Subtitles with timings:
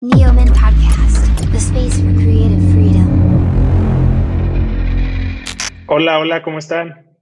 [0.00, 3.08] Neoman Podcast, the space for creative freedom.
[5.88, 7.18] Hola, hola, ¿cómo están?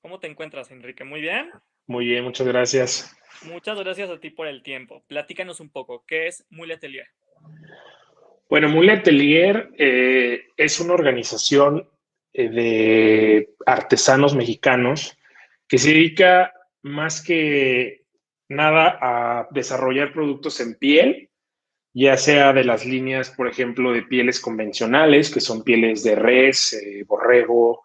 [0.00, 1.04] ¿Cómo te encuentras, Enrique?
[1.04, 1.50] ¿Muy bien?
[1.86, 3.14] Muy bien, muchas gracias.
[3.42, 5.04] Muchas gracias a ti por el tiempo.
[5.08, 7.08] Platícanos un poco, ¿qué es Mule Atelier?
[8.48, 11.86] Bueno, Mule Atelier eh, es una organización
[12.32, 15.18] eh, de artesanos mexicanos
[15.68, 18.06] que se dedica más que
[18.48, 21.28] nada a desarrollar productos en piel,
[21.94, 26.72] ya sea de las líneas, por ejemplo, de pieles convencionales, que son pieles de res,
[26.72, 27.82] eh, borrego,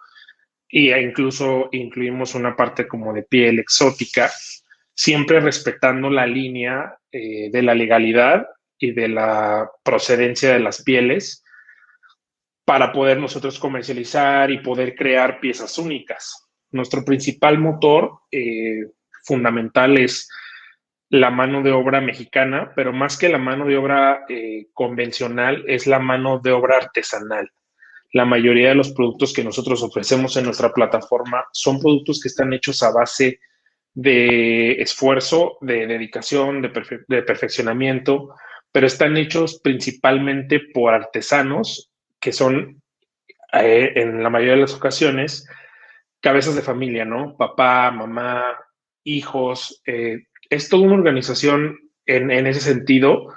[0.70, 4.31] e incluso incluimos una parte como de piel exótica,
[4.93, 11.43] siempre respetando la línea eh, de la legalidad y de la procedencia de las pieles
[12.65, 16.49] para poder nosotros comercializar y poder crear piezas únicas.
[16.71, 18.87] Nuestro principal motor eh,
[19.23, 20.29] fundamental es
[21.09, 25.88] la mano de obra mexicana, pero más que la mano de obra eh, convencional, es
[25.88, 27.52] la mano de obra artesanal.
[28.12, 32.54] La mayoría de los productos que nosotros ofrecemos en nuestra plataforma son productos que están
[32.54, 33.40] hechos a base
[33.93, 36.70] de esfuerzo, de dedicación, de,
[37.23, 38.35] perfeccionamiento,
[38.71, 42.82] pero están hechos principalmente por artesanos que son,
[43.54, 45.48] eh, en la mayoría de las ocasiones,
[46.20, 47.35] cabezas de familia, ¿no?
[47.37, 48.57] Papá, mamá,
[49.04, 49.82] hijos.
[49.85, 53.34] Eh, es toda una organización en, ese sentido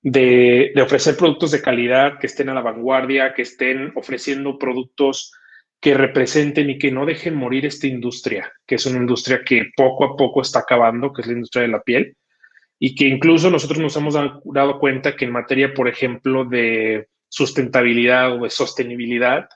[0.00, 5.32] de, ofrecer productos de calidad que estén a la vanguardia, que estén ofreciendo productos
[5.80, 10.04] que representen y que no dejen morir esta industria, que es una industria que poco
[10.04, 12.16] a poco está acabando, que es la industria de la piel,
[12.78, 18.36] y que incluso nosotros nos hemos dado cuenta que en materia, por ejemplo, de sustentabilidad
[18.36, 19.48] o de sostenibilidad,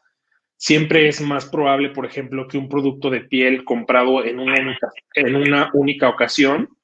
[0.57, 4.89] siempre es más probable, por ejemplo, que un producto de piel comprado en una única,
[5.15, 6.76] en una única ocasión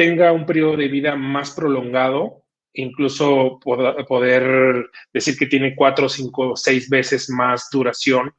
[0.00, 6.88] tenga un periodo de vida más prolongado, incluso poder decir que tiene cuatro, cinco, seis
[6.88, 8.34] veces más duración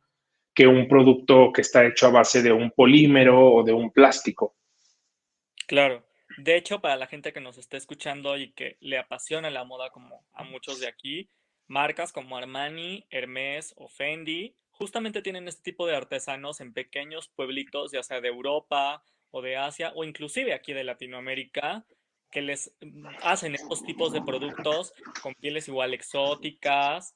[0.56, 4.56] que un producto que está hecho a base de un polímero o de un plástico.
[5.68, 6.04] Claro.
[6.40, 9.92] De hecho, para la gente que nos está escuchando y que le apasiona la moda
[9.92, 11.30] como a muchos de aquí,
[11.68, 17.92] marcas como Armani, Hermes o Fendi justamente tienen este tipo de artesanos en pequeños pueblitos,
[17.92, 21.86] ya sea de Europa o de Asia o inclusive aquí de Latinoamérica,
[22.30, 27.16] que les mm, hacen estos tipos de productos con pieles igual exóticas,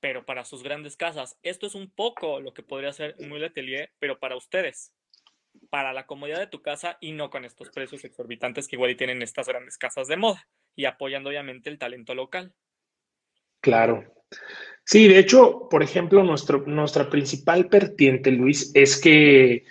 [0.00, 1.38] pero para sus grandes casas.
[1.42, 4.92] Esto es un poco lo que podría ser muy Atelier, pero para ustedes,
[5.70, 9.22] para la comodidad de tu casa y no con estos precios exorbitantes que igual tienen
[9.22, 12.52] estas grandes casas de moda y apoyando obviamente el talento local.
[13.60, 14.12] Claro.
[14.84, 19.64] Sí, de hecho, por ejemplo, nuestro, nuestra principal vertiente, Luis, es que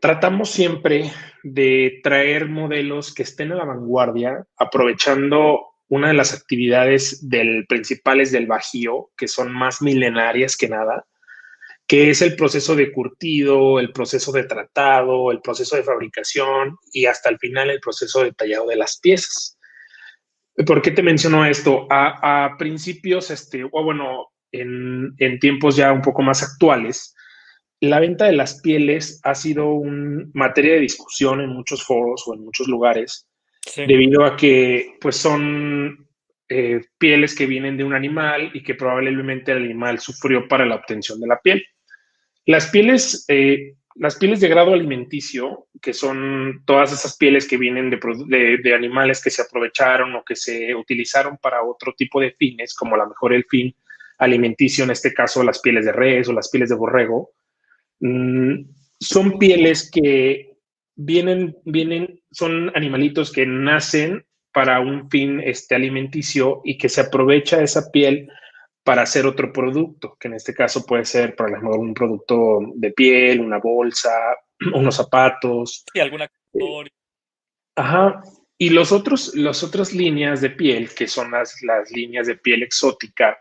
[0.00, 1.12] tratamos siempre
[1.42, 8.32] de traer modelos que estén a la vanguardia, aprovechando una de las actividades del, principales
[8.32, 11.04] del Bajío, que son más milenarias que nada,
[11.86, 17.06] que es el proceso de curtido, el proceso de tratado, el proceso de fabricación y
[17.06, 19.58] hasta el final el proceso de tallado de las piezas.
[20.64, 21.88] ¿Por qué te menciono esto?
[21.90, 27.16] A, principios, este, o bueno, en, tiempos ya un poco más actuales,
[27.80, 32.34] la venta de las pieles ha sido un materia de discusión en muchos foros o
[32.34, 33.26] en muchos lugares,
[33.76, 36.06] debido a que pues son
[36.48, 40.76] eh, pieles que vienen de un animal y que probablemente el animal sufrió para la
[40.76, 41.64] obtención de la piel.
[42.44, 47.90] Las pieles eh, las pieles de grado alimenticio, que son todas esas pieles que vienen
[47.90, 52.94] de, animales que se aprovecharon o que se utilizaron para otro tipo de fines, como
[52.94, 53.74] a lo mejor el fin
[54.18, 57.32] alimenticio, en este caso las pieles de res o las pieles de borrego,
[58.00, 58.64] mm,
[58.98, 60.56] son pieles que
[60.96, 67.62] vienen, vienen, son animalitos que nacen para un fin este, alimenticio y que se aprovecha
[67.62, 68.28] esa piel
[68.82, 72.92] para hacer otro producto, que en este caso puede ser, por ejemplo, un producto de
[72.92, 74.10] piel, una bolsa,
[74.74, 75.84] unos zapatos.
[75.92, 76.28] Sí, alguna
[77.76, 78.22] Ajá.
[78.58, 82.62] Y los otros, las otras líneas de piel, que son las, las líneas de piel
[82.62, 83.38] exótica,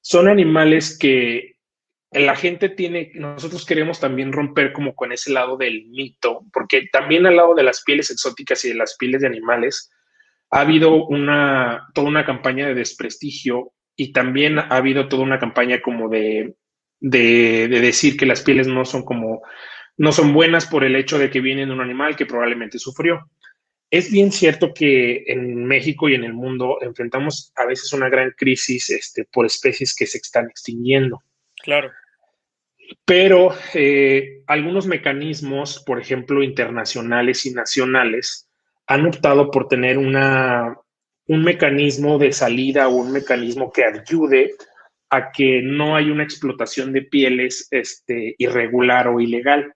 [0.00, 1.51] son animales que
[2.12, 7.26] la gente tiene, nosotros queremos también romper como con ese lado del mito, porque también
[7.26, 9.90] al lado de las pieles exóticas y de las pieles de animales,
[10.50, 15.80] ha habido una, toda una campaña de desprestigio y también ha habido toda una campaña
[15.80, 16.54] como de,
[17.00, 19.42] de, decir que las pieles no son como,
[19.96, 23.30] no son buenas por el hecho de que vienen de un animal que probablemente sufrió.
[23.90, 28.32] Es bien cierto que en México y en el mundo enfrentamos a veces una gran
[28.36, 31.22] crisis este, por especies que se están extinguiendo.
[31.62, 31.90] Claro.
[33.04, 38.48] Pero eh, algunos mecanismos, por ejemplo, internacionales y nacionales,
[38.86, 40.76] han optado por tener una
[41.26, 44.54] un mecanismo de salida o un mecanismo que ayude
[45.10, 49.74] a que no hay una explotación de pieles este, irregular o ilegal.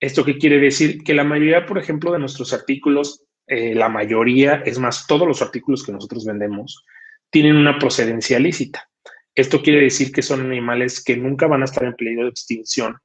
[0.00, 1.02] ¿Esto qué quiere decir?
[1.04, 5.42] Que la mayoría, por ejemplo, de nuestros artículos, eh, la mayoría, es más, todos los
[5.42, 6.84] artículos que nosotros vendemos,
[7.30, 8.88] tienen una procedencia lícita.
[9.34, 12.96] Esto quiere decir que son animales que nunca van a estar en peligro de extinción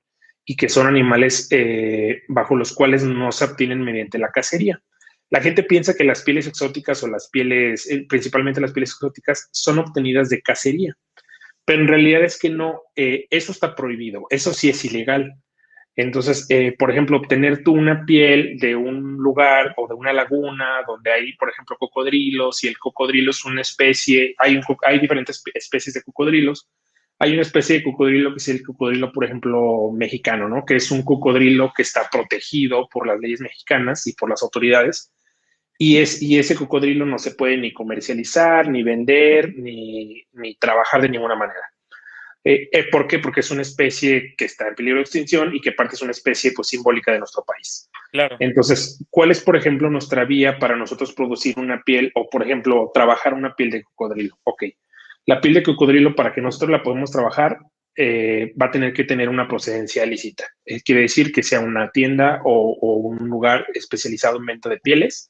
[0.45, 4.81] y que son animales eh, bajo los cuales no se obtienen mediante la cacería.
[5.29, 9.49] La gente piensa que las pieles exóticas o las pieles, eh, principalmente las pieles exóticas,
[9.51, 10.95] son obtenidas de cacería,
[11.65, 15.33] pero en realidad es que no, eh, eso está prohibido, eso sí es ilegal.
[15.97, 20.83] Entonces, eh, por ejemplo, obtener tú una piel de un lugar o de una laguna
[20.87, 25.95] donde hay, por ejemplo, cocodrilos y el cocodrilo es una especie, hay, hay diferentes especies
[25.95, 26.69] de cocodrilos.
[27.19, 30.63] Hay una especie de cocodrilo que es el cocodrilo, por ejemplo, mexicano, ¿no?
[30.65, 35.11] Que es un cocodrilo que está protegido por las leyes mexicanas y por las autoridades
[35.77, 41.01] y, es, y ese cocodrilo no se puede ni comercializar, ni vender, ni, ni trabajar
[41.01, 41.61] de ninguna manera.
[42.47, 43.19] Eh, eh, ¿Por qué?
[43.19, 46.11] Porque es una especie que está en peligro de extinción y que parte es una
[46.11, 47.89] especie pues, simbólica de nuestro país.
[48.13, 48.37] Claro.
[48.39, 52.89] Entonces, ¿cuál es, por ejemplo, nuestra vía para nosotros producir una piel o, por ejemplo,
[52.93, 54.39] trabajar una piel de cocodrilo?
[54.45, 54.63] Ok,
[55.25, 57.57] la piel de cocodrilo, para que nosotros la podamos trabajar,
[57.97, 60.45] eh, va a tener que tener una procedencia lícita.
[60.85, 65.29] quiere decir que sea una tienda o, o, un lugar especializado en venta de pieles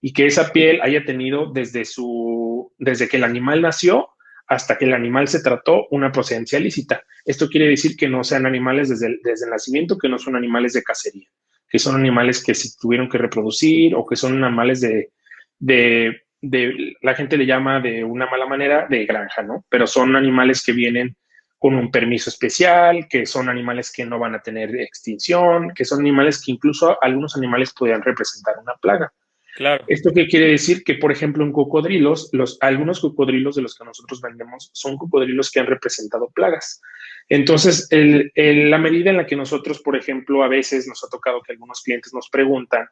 [0.00, 4.08] y que esa piel haya tenido desde, su, desde que el animal nació
[4.46, 7.02] hasta que el animal se trató una procedencia lícita.
[7.24, 10.36] Esto quiere decir que no sean animales desde el, desde el nacimiento, que no son
[10.36, 11.28] animales de cacería,
[11.68, 15.10] que son animales que se tuvieron que reproducir o que son animales de,
[15.58, 19.64] de, de, la gente le llama de una mala manera, de granja, ¿no?
[19.68, 21.16] Pero son animales que vienen
[21.58, 26.00] con un permiso especial, que son animales que no van a tener extinción, que son
[26.00, 29.12] animales que incluso algunos animales podrían representar una plaga.
[29.56, 29.82] Claro.
[29.88, 30.84] ¿Esto qué quiere decir?
[30.84, 35.50] Que, por ejemplo, en cocodrilos, los, algunos cocodrilos de los que nosotros vendemos son cocodrilos
[35.50, 36.82] que han representado plagas.
[37.26, 41.52] Entonces, la medida en la que nosotros, por ejemplo, a veces nos ha tocado que
[41.52, 42.86] algunos clientes nos preguntan,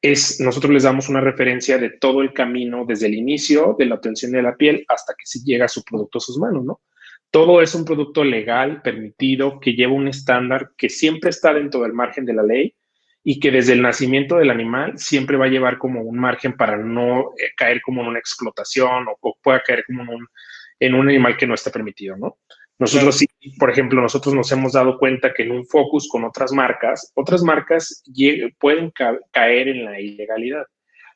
[0.00, 3.96] es nosotros les damos una referencia de todo el camino desde el inicio de la
[3.96, 6.80] obtención de la piel hasta que se llega su producto a sus manos, ¿no?
[7.30, 11.92] Todo es un producto legal, permitido, que lleva un estándar que siempre está dentro del
[11.92, 12.74] margen de la ley
[13.22, 16.76] y que desde el nacimiento del animal siempre va a llevar como un margen para
[16.76, 20.28] no eh, caer como en una explotación o, o pueda caer como en un,
[20.80, 22.38] en un, animal que no está permitido, ¿no?
[22.78, 23.26] Nosotros sí,
[23.58, 27.42] por ejemplo, nosotros nos hemos dado cuenta que en un focus con otras marcas, otras
[27.42, 28.02] marcas
[28.58, 30.64] pueden ca caer en la ilegalidad.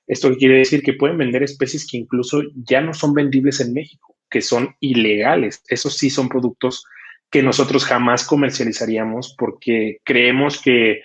[0.06, 4.14] Esto quiere decir que pueden vender especies que incluso ya no son vendibles en México,
[4.28, 5.62] que son ilegales.
[5.68, 6.84] Esos sí son productos
[7.30, 11.02] que nosotros jamás comercializaríamos porque creemos que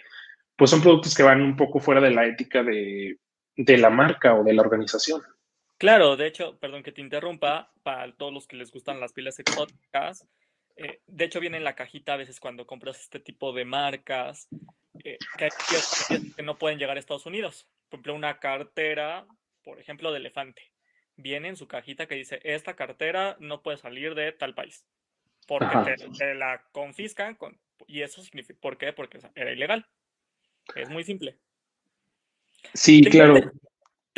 [0.60, 3.18] pues son productos que van un poco fuera de la ética de,
[3.56, 5.22] de la marca o de la organización.
[5.78, 9.40] Claro, de hecho, perdón que te interrumpa, para todos los que les gustan las pilas
[9.40, 10.28] exóticas,
[10.76, 14.50] eh, de hecho viene en la cajita a veces cuando compras este tipo de marcas,
[15.06, 17.66] eh, que hay piezas que no pueden llegar a Estados Unidos.
[17.88, 19.26] Por ejemplo, una cartera,
[19.64, 20.62] por ejemplo, de elefante.
[21.16, 24.86] Viene en su cajita que dice, esta cartera no puede salir de tal país.
[25.48, 27.58] Porque te, te, la confiscan con,
[27.88, 28.92] y eso significa, ¿por qué?
[28.92, 29.88] Porque era ilegal.
[30.76, 31.38] Es muy simple.
[32.74, 33.38] Sí, tengo claro.
[33.38, 33.54] Ent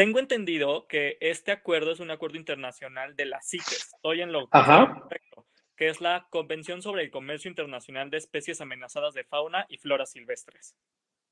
[0.02, 3.92] tengo entendido que este acuerdo es un acuerdo internacional de la CITES.
[3.94, 9.14] Estoy en lo correcto, que es la Convención sobre el Comercio Internacional de Especies Amenazadas
[9.14, 10.76] de Fauna y Flora Silvestres.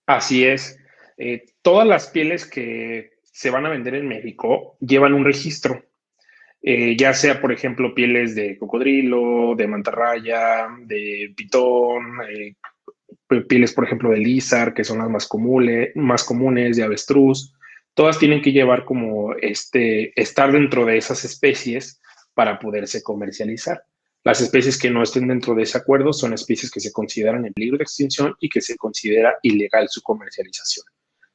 [0.06, 0.78] Así es.
[1.18, 5.86] Eh, todas las pieles que se van a vender en México llevan un registro.
[6.62, 12.56] Eh, ya sea, por ejemplo, pieles de cocodrilo, de mantarraya, de pitón, eh,
[13.48, 17.54] pieles, por ejemplo, de lizar, que son las más comunes, más comunes, de avestruz,
[17.94, 22.02] todas tienen que llevar como este, estar dentro de esas especies
[22.34, 23.84] para poderse comercializar.
[24.24, 27.54] Las especies que no estén dentro de ese acuerdo son especies que se consideran en
[27.54, 30.86] peligro de extinción y que se considera ilegal su comercialización,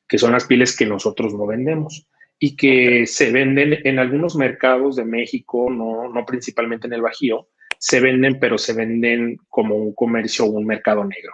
[0.06, 2.06] que son las pieles que nosotros no vendemos
[2.38, 7.48] y que se venden en algunos mercados de México, no, no principalmente en el Bajío,
[7.78, 11.32] se venden, pero se venden como un comercio o un mercado negro.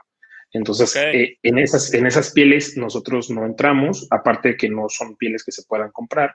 [0.52, 1.22] Entonces, okay.
[1.22, 5.44] eh, en, esas, en esas pieles nosotros no entramos, aparte de que no son pieles
[5.44, 6.34] que se puedan comprar,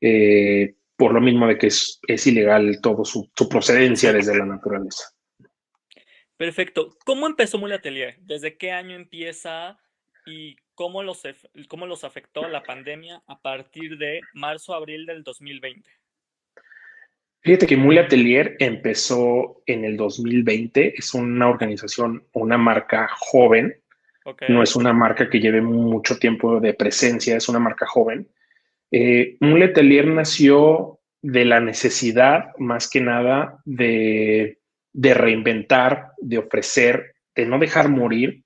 [0.00, 4.44] eh, por lo mismo de que es, es ilegal todo su, su, procedencia desde la
[4.44, 5.04] naturaleza.
[6.36, 6.96] Perfecto.
[7.04, 8.16] ¿Cómo empezó Mule Atelier?
[8.20, 9.78] ¿Desde qué año empieza
[10.26, 11.22] y cómo los,
[11.68, 15.90] cómo los afectó la pandemia a partir de marzo-abril del 2020?
[17.40, 23.80] Fíjate que Mule Atelier empezó en el 2020, es una organización, una marca joven,
[24.24, 24.48] okay.
[24.48, 28.28] no es una marca que lleve mucho tiempo de presencia, es una marca joven.
[28.90, 34.58] Eh, Mule Atelier nació de la necesidad, más que nada, de,
[34.92, 38.42] de reinventar, de ofrecer, de no dejar morir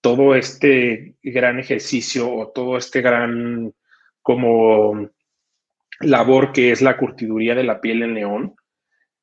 [0.00, 3.72] todo este gran ejercicio o todo este gran
[4.20, 5.10] como
[6.00, 8.54] labor que es la curtiduría de la piel en León,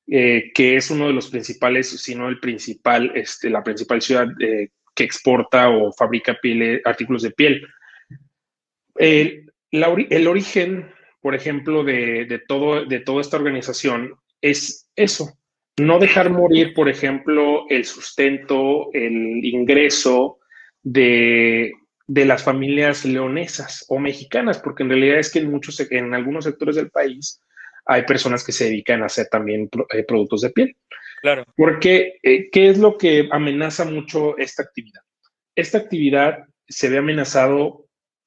[0.07, 4.27] eh, que es uno de los principales, si no el principal, este, la principal ciudad
[4.39, 6.37] eh, que exporta o fabrica
[6.85, 7.67] artículos de piel.
[8.97, 15.37] el origen, por ejemplo, de, todo, de toda esta organización es eso,
[15.77, 20.39] no dejar morir, por ejemplo, el sustento, el ingreso
[20.83, 21.71] de,
[22.13, 26.43] de las familias leonesas o mexicanas, porque en realidad es que en muchos, en algunos
[26.43, 27.39] sectores del país
[27.85, 30.75] hay personas que se dedican a hacer también eh, productos de piel.
[31.21, 31.45] Claro.
[31.55, 35.01] Porque, eh, ¿qué es lo que amenaza mucho esta actividad?
[35.55, 37.85] Esta actividad se ve amenazado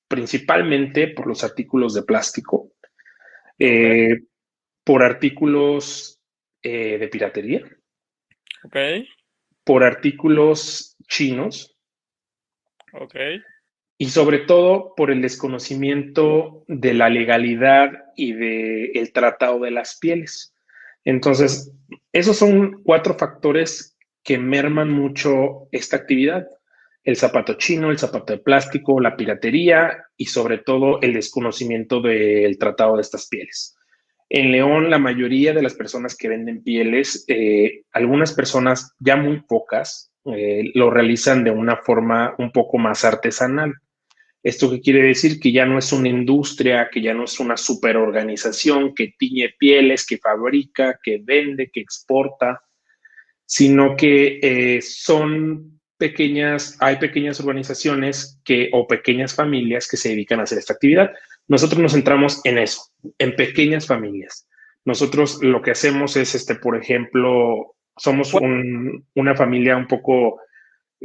[0.09, 2.73] principalmente por los artículos de plástico,
[3.59, 4.21] eh,
[4.83, 6.19] por artículos
[6.63, 7.63] de piratería,
[8.65, 9.07] okay.
[9.63, 11.77] por artículos chinos,
[12.95, 13.43] okay
[13.99, 19.99] y sobre todo por el desconocimiento de la legalidad y del el tratado de las
[19.99, 20.55] pieles.
[21.05, 21.73] Entonces,
[22.13, 26.47] esos son cuatro factores que merman mucho esta actividad.
[27.05, 32.59] El zapato chino, el zapato de plástico, la piratería y sobre todo el desconocimiento del
[32.59, 33.77] tratado de estas pieles.
[34.31, 39.43] En León, la mayoría de las personas que venden pieles, eh, algunas personas, ya muy
[39.43, 43.75] pocas, eh, lo realizan de una forma un poco más artesanal.
[44.45, 45.41] ¿Esto qué quiere decir?
[45.41, 50.07] Que ya no es una industria, que ya no es una superorganización que tiñe pieles,
[50.07, 52.63] que fabrica, que vende, que exporta,
[53.47, 60.41] sino que eh, son pequeñas, hay pequeñas organizaciones que, o pequeñas familias que se dedican
[60.41, 61.13] a hacer esta actividad.
[61.49, 62.83] Nosotros nos centramos en eso,
[63.19, 64.47] en pequeñas familias.
[64.85, 68.35] Nosotros lo que hacemos es, este, por ejemplo, somos
[69.15, 70.41] una familia un poco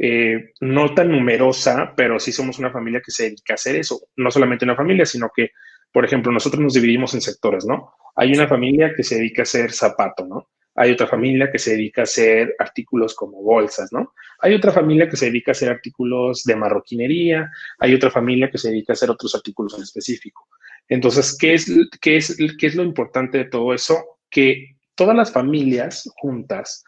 [0.02, 4.00] eh, no tan numerosa, pero sí somos una familia que se dedica a hacer eso.
[4.16, 5.50] No solamente una familia, sino que,
[5.92, 7.92] por ejemplo, nosotros nos dividimos en sectores, ¿no?
[8.16, 10.48] Hay una familia que se dedica a hacer zapato, ¿no?
[10.74, 14.14] Hay otra familia que se dedica a hacer artículos como bolsas, ¿no?
[14.38, 18.56] Hay otra familia que se dedica a hacer artículos de marroquinería, hay otra familia que
[18.56, 20.48] se dedica a hacer otros artículos en específico.
[20.88, 24.02] Entonces, ¿qué es, qué es, qué es lo importante de todo eso?
[24.30, 26.84] Que todas las familias juntas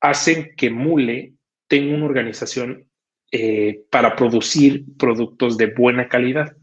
[0.00, 1.35] hacen que Mule
[1.68, 2.88] tengo una organización
[3.32, 6.56] eh, para producir productos de buena calidad.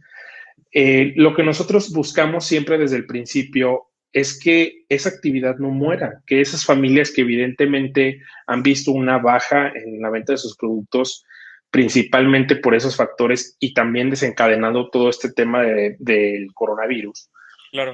[0.72, 6.22] Eh, lo que nosotros buscamos siempre desde el principio es que esa actividad no muera,
[6.25, 11.25] que esas familias que evidentemente han visto una baja en la venta de sus productos,
[11.72, 17.29] principalmente por esos factores y también desencadenando todo este tema del coronavirus,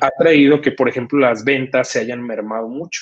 [0.02, 3.02] ha traído que, por ejemplo, las ventas se hayan mermado mucho.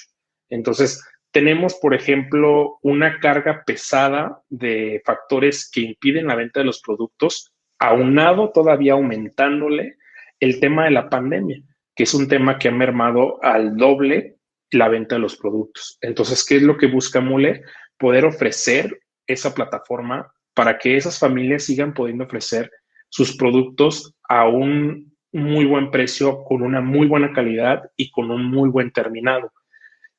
[0.49, 6.81] Entonces, tenemos, por ejemplo, una carga pesada de factores que impiden la venta de los
[6.81, 9.97] productos, aunado todavía aumentándole
[10.39, 11.61] el tema de la pandemia,
[11.95, 14.37] que es un tema que ha mermado al doble
[14.71, 15.97] la venta de los productos.
[16.01, 17.61] Entonces, ¿qué es lo que busca Mule?
[17.97, 22.71] Poder ofrecer esa plataforma para que esas familias sigan pudiendo ofrecer
[23.09, 28.45] sus productos a un muy buen precio, con una muy buena calidad y con un
[28.45, 29.51] muy buen terminado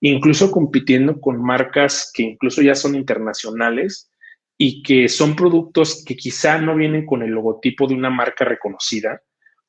[0.01, 4.11] incluso compitiendo con marcas que incluso ya son internacionales
[4.57, 9.23] y que son productos que quizá no vienen con el logotipo de una marca reconocida,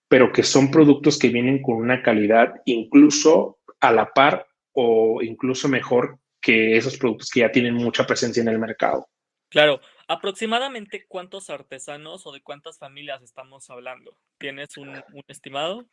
[0.07, 5.67] pero que son productos que vienen con una calidad incluso a la par o incluso
[5.67, 9.07] mejor que esos productos que ya tienen mucha presencia en el mercado.
[9.49, 14.17] Claro, aproximadamente cuántos artesanos o de cuántas familias estamos hablando.
[14.37, 15.85] ¿Tienes un, estimado?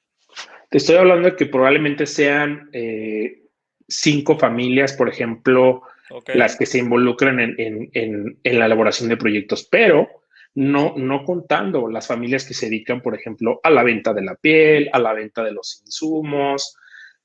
[0.71, 3.46] Te estoy hablando de que probablemente sean eh,
[3.89, 5.83] cinco familias, por ejemplo,
[6.35, 10.09] las que se involucran en, la elaboración de proyectos, pero
[10.55, 14.35] no, no contando las familias que se dedican, por ejemplo, a la venta de la
[14.37, 16.77] piel, a la venta de los insumos,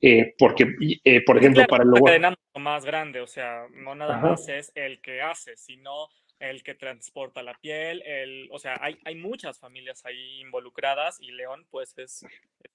[0.02, 2.06] eh, porque, eh, por ejemplo, para luego...
[2.06, 6.08] cadena más grande, o sea, no nada más es el que hace, sino
[6.40, 11.32] el que transporta la piel, el, o sea, hay, hay muchas familias ahí involucradas y
[11.32, 12.26] León, pues, es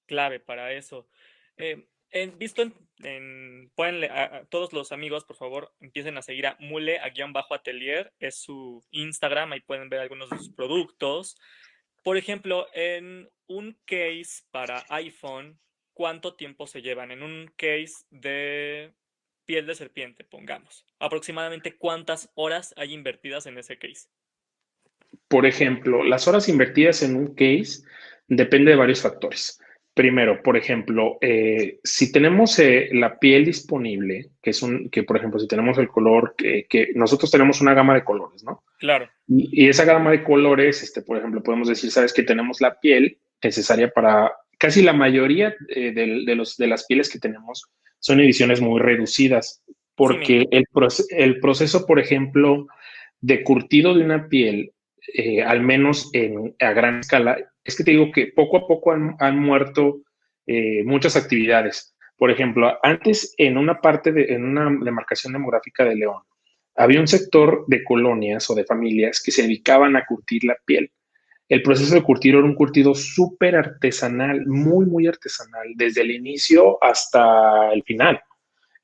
[0.06, 1.08] clave para eso.
[1.56, 1.86] Eh,
[2.38, 2.62] visto
[3.02, 4.10] en, pueden,
[4.48, 8.36] todos los amigos, por favor, empiecen a seguir a mule a guion bajo atelier, es
[8.36, 11.36] su Instagram, ahí pueden ver algunos de sus productos.
[12.02, 15.58] Por ejemplo, en un case para iPhone,
[15.92, 17.10] ¿cuánto tiempo se llevan?
[17.10, 18.92] En un case de
[19.44, 20.84] piel de serpiente, pongamos.
[20.98, 24.08] Aproximadamente cuántas horas hay invertidas en ese case.
[25.28, 27.82] Por ejemplo, las horas invertidas en un case
[28.28, 29.60] depende de varios factores.
[29.96, 35.16] Primero, por ejemplo, eh, si tenemos eh, la piel disponible, que es un, que por
[35.16, 38.62] ejemplo, si tenemos el color, que, que nosotros tenemos una gama de colores, ¿no?
[38.78, 39.08] Claro.
[39.26, 42.78] Y, y, esa gama de colores, este, por ejemplo, podemos decir, sabes que tenemos la
[42.78, 47.64] piel necesaria para casi la mayoría eh, de, de, los, de las pieles que tenemos
[47.98, 49.62] son ediciones muy reducidas,
[49.94, 50.66] porque sí, el,
[51.16, 52.66] el, proceso, por ejemplo,
[53.22, 54.72] de curtido de una piel,
[55.14, 58.92] eh, al menos en, a gran escala, es que te digo que poco a poco
[58.92, 60.02] han, muerto
[60.46, 61.94] eh, muchas actividades.
[62.16, 66.22] Por ejemplo, antes en una parte de, en una demarcación demográfica de León,
[66.76, 70.90] había un sector de colonias o de familias que se dedicaban a curtir la piel.
[71.48, 76.82] El proceso de curtir era un curtido súper artesanal, muy, muy artesanal, desde el inicio
[76.82, 78.20] hasta el final.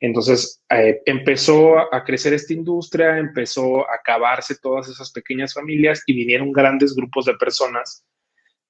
[0.00, 6.14] Entonces eh, empezó a crecer esta industria, empezó a acabarse todas esas pequeñas familias y
[6.14, 8.04] vinieron grandes grupos de personas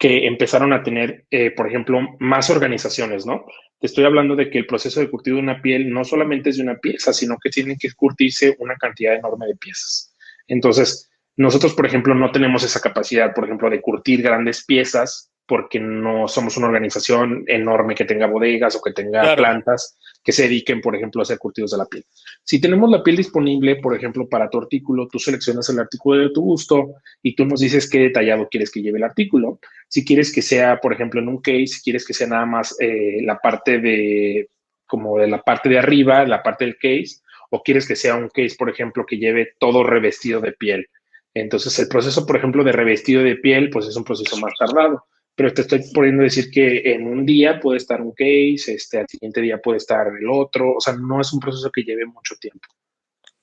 [0.02, 3.44] que empezaron a tener, eh, por ejemplo, más organizaciones, ¿no?
[3.78, 6.56] Te estoy hablando de que el proceso de curtido de una piel no solamente es
[6.56, 10.12] de una pieza, sino que tienen que curtirse una cantidad enorme de piezas.
[10.49, 15.78] Entonces, nosotros, por ejemplo, no tenemos esa capacidad, por ejemplo, de curtir grandes piezas porque
[15.78, 19.37] no somos una organización enorme que tenga bodegas o que tenga claro.
[19.37, 22.05] plantas que se dediquen, por ejemplo, a hacer curtidos de la piel.
[22.45, 26.31] Si tenemos la piel disponible, por ejemplo, para tu artículo, tú seleccionas el artículo de
[26.31, 29.59] tu gusto y tú nos dices qué detallado quieres que lleve el artículo.
[29.88, 32.76] Si quieres que sea, por ejemplo, en un case, si quieres que sea nada más
[32.81, 34.49] eh, la parte de,
[34.87, 38.29] como de la parte de arriba, la parte del case, o quieres que sea un
[38.29, 40.88] case, por ejemplo, que lleve todo revestido de piel.
[41.35, 45.05] Entonces, el proceso, por ejemplo, de revestido de piel, pues es un proceso más tardado
[45.35, 49.09] pero te estoy poniendo decir que en un día puede estar un case, este, al
[49.09, 52.35] siguiente día puede estar el otro, o sea, no es un proceso que lleve mucho
[52.37, 52.69] tiempo.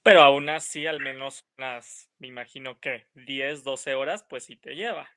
[0.04, 4.76] Pero aún así, al menos unas, me imagino que 10, 12 horas, pues sí te
[4.76, 5.10] lleva.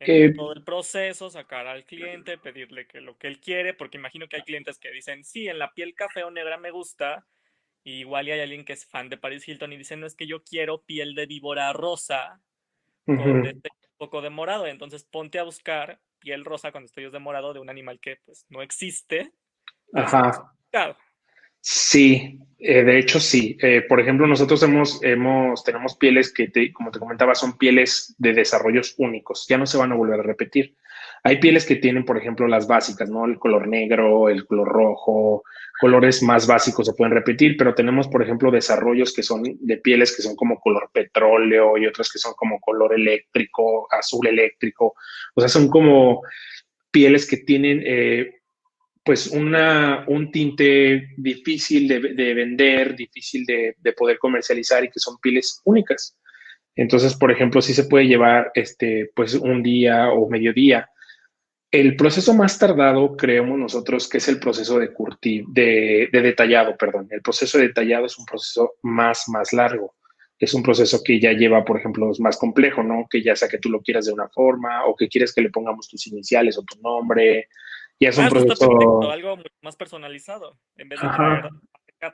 [0.00, 4.28] Eh, todo el proceso, sacar al cliente, pedirle que lo que él quiere, porque imagino
[4.28, 7.26] que hay clientes que dicen, sí, en la piel café o negra me gusta,
[7.82, 10.26] y igual hay alguien que es fan de Paris Hilton y dice, no es que
[10.26, 12.42] yo quiero piel de víbora rosa,
[13.06, 13.46] uh -huh.
[13.46, 14.66] este poco de morado.
[14.66, 18.46] Entonces ponte a buscar piel rosa con estudios de morado de un animal que pues
[18.48, 19.32] no existe.
[19.92, 20.52] Ajá.
[20.70, 20.96] Claro.
[21.60, 23.56] Sí, eh, de hecho sí.
[23.60, 28.14] Eh, por ejemplo, nosotros hemos, hemos, tenemos pieles que, te, como te comentaba, son pieles
[28.18, 29.46] de desarrollos únicos.
[29.48, 30.76] Ya no se van a volver a repetir.
[31.26, 33.24] Hay pieles que tienen, por ejemplo, las básicas, ¿no?
[33.24, 35.42] El color negro, el color rojo,
[35.80, 40.14] colores más básicos se pueden repetir, pero tenemos, por ejemplo, desarrollos que son de pieles
[40.14, 44.94] que son como color petróleo y otras que son como color eléctrico, azul eléctrico.
[45.34, 46.22] O sea, son como
[46.92, 48.34] pieles que tienen eh,
[49.04, 55.00] pues una, un tinte difícil de, de vender, difícil de, de, poder comercializar y que
[55.00, 56.16] son pieles únicas.
[56.76, 60.88] Entonces, por ejemplo, sí se puede llevar este, pues un día o mediodía
[61.80, 66.76] el proceso más tardado, creemos nosotros, que es el proceso de curtir, de, de, detallado,
[66.76, 67.08] perdón.
[67.10, 69.94] El proceso de detallado es un proceso más, más largo.
[70.38, 73.06] Es un proceso que ya lleva, por ejemplo, es más complejo, ¿no?
[73.08, 75.50] Que ya sea que tú lo quieras de una forma o que quieres que le
[75.50, 77.48] pongamos tus iniciales o tu nombre.
[77.98, 78.68] Ya es un ah, proceso...
[78.68, 80.58] Perfecto, algo más personalizado.
[80.76, 81.50] En vez de traer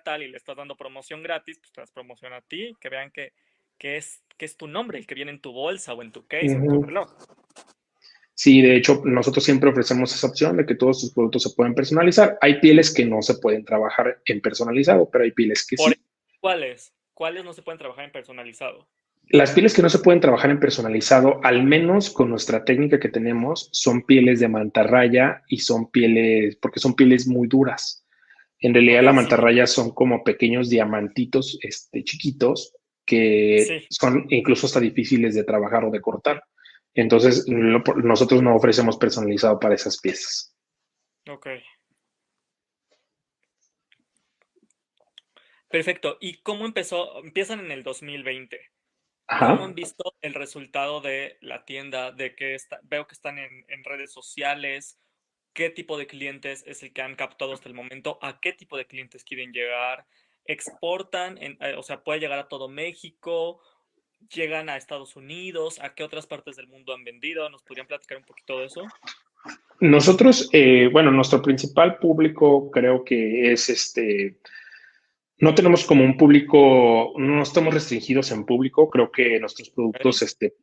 [0.04, 3.10] tal y le estás dando promoción gratis, pues te das promoción a ti, que vean
[3.10, 3.32] que,
[3.78, 6.26] que, es, que es tu nombre, el que viene en tu bolsa o en tu
[6.26, 6.70] case uh -huh.
[6.70, 7.12] o en tu reloj.
[8.42, 11.76] Sí, de hecho, nosotros siempre ofrecemos esa opción de que todos sus productos se pueden
[11.76, 12.38] personalizar.
[12.40, 16.00] Hay pieles que no se pueden trabajar en personalizado, pero hay pieles que ¿Por sí.
[16.40, 16.92] ¿Cuáles?
[17.14, 18.88] ¿Cuáles no se pueden trabajar en personalizado?
[19.28, 23.10] Las pieles que no se pueden trabajar en personalizado, al menos con nuestra técnica que
[23.10, 28.04] tenemos, son pieles de mantarraya y son pieles, porque son pieles muy duras.
[28.58, 32.74] En realidad, la mantarraya son como pequeños diamantitos este, chiquitos
[33.06, 33.86] que sí.
[33.88, 36.42] son incluso hasta difíciles de trabajar o de cortar.
[36.94, 40.54] Entonces, lo, nosotros no ofrecemos personalizado para esas piezas.
[41.28, 41.48] Ok.
[45.68, 46.18] Perfecto.
[46.20, 47.18] ¿Y cómo empezó?
[47.24, 48.60] Empiezan en el 2020.
[49.26, 49.48] Ajá.
[49.48, 52.12] ¿Cómo han visto el resultado de la tienda?
[52.12, 55.00] De que está, veo que están en, en, redes sociales.
[55.54, 58.18] ¿Qué tipo de clientes es el que han captado hasta el momento?
[58.20, 60.06] ¿A qué tipo de clientes quieren llegar?
[60.44, 61.38] ¿Exportan?
[61.38, 63.62] En, eh, o sea, ¿puede llegar a todo México?
[64.28, 65.78] Llegan a Estados Unidos?
[65.80, 67.48] ¿A qué otras partes del mundo han vendido?
[67.48, 68.82] ¿Nos podrían platicar un poquito de eso?
[69.80, 74.38] Nosotros, eh, bueno, nuestro principal público creo que es este,
[75.38, 80.54] no tenemos como un público, no estamos restringidos en público, creo que nuestros productos este,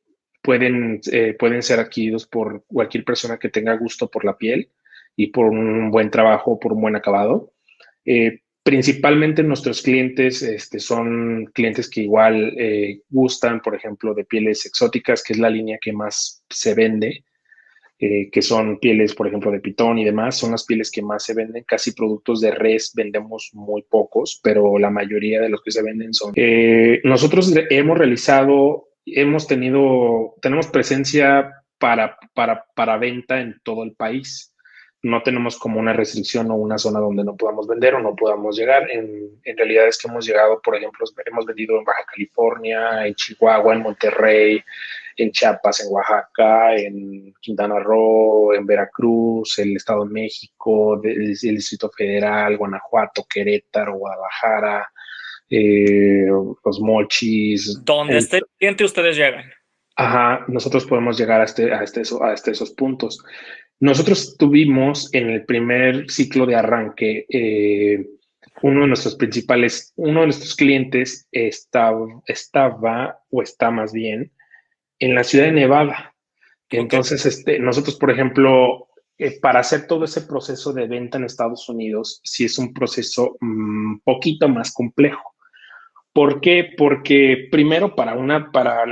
[0.41, 4.69] pueden, eh, pueden ser adquiridos por cualquier persona que tenga gusto por la piel
[5.17, 7.51] y por un buen trabajo, por un buen acabado.
[8.05, 14.65] Eh, Principalmente nuestros clientes este, son clientes que igual eh, gustan, por ejemplo, de pieles
[14.65, 17.23] exóticas, que es la línea que más se vende.
[18.01, 21.23] eh, que son pieles, por ejemplo, de pitón y demás, son las pieles que más
[21.23, 21.65] se venden.
[21.65, 26.13] Casi productos de res vendemos muy pocos, pero la mayoría de los que se venden
[26.13, 26.31] son.
[26.35, 33.93] Eh, nosotros hemos realizado, hemos tenido, tenemos presencia para, para, para venta en todo el
[33.93, 34.53] país
[35.01, 38.57] no tenemos como una restricción o una zona donde no podamos vender o no podamos
[38.57, 38.89] llegar.
[38.91, 43.15] En, en, realidad es que hemos llegado, por ejemplo, hemos vendido en Baja California, en
[43.15, 44.63] Chihuahua, en Monterrey,
[45.15, 51.89] en Chiapas, en Oaxaca, en Quintana Roo, en Veracruz, el Estado de México, el, Distrito
[51.89, 54.89] Federal, Guanajuato, Querétaro, Guadalajara,
[55.49, 57.83] eh, los mochis.
[57.83, 59.45] Donde esté el cliente ustedes llegan.
[59.95, 63.21] Ajá, nosotros podemos llegar a, este, a, este, a este, esos puntos.
[63.79, 68.05] Nosotros tuvimos en el primer ciclo de arranque, eh,
[68.61, 74.33] uno de nuestros principales, uno de nuestros clientes estaba, estaba o está más bien
[74.99, 76.13] en la ciudad de Nevada.
[76.69, 81.67] Entonces, este, nosotros, por ejemplo, eh, para hacer todo ese proceso de venta en Estados
[81.69, 85.35] Unidos, sí es un proceso un mm, poquito más complejo.
[86.11, 86.73] ¿Por qué?
[86.77, 88.83] Porque primero para una, para,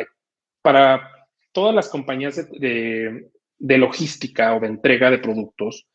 [0.61, 1.11] para
[1.51, 5.87] todas las compañías de, de logística o de entrega de productos,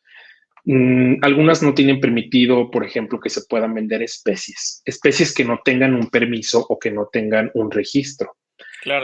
[0.64, 5.61] mm, algunas no tienen permitido, por ejemplo, que se puedan vender especies, especies que no
[5.64, 8.37] tengan un permiso o que no tengan un registro.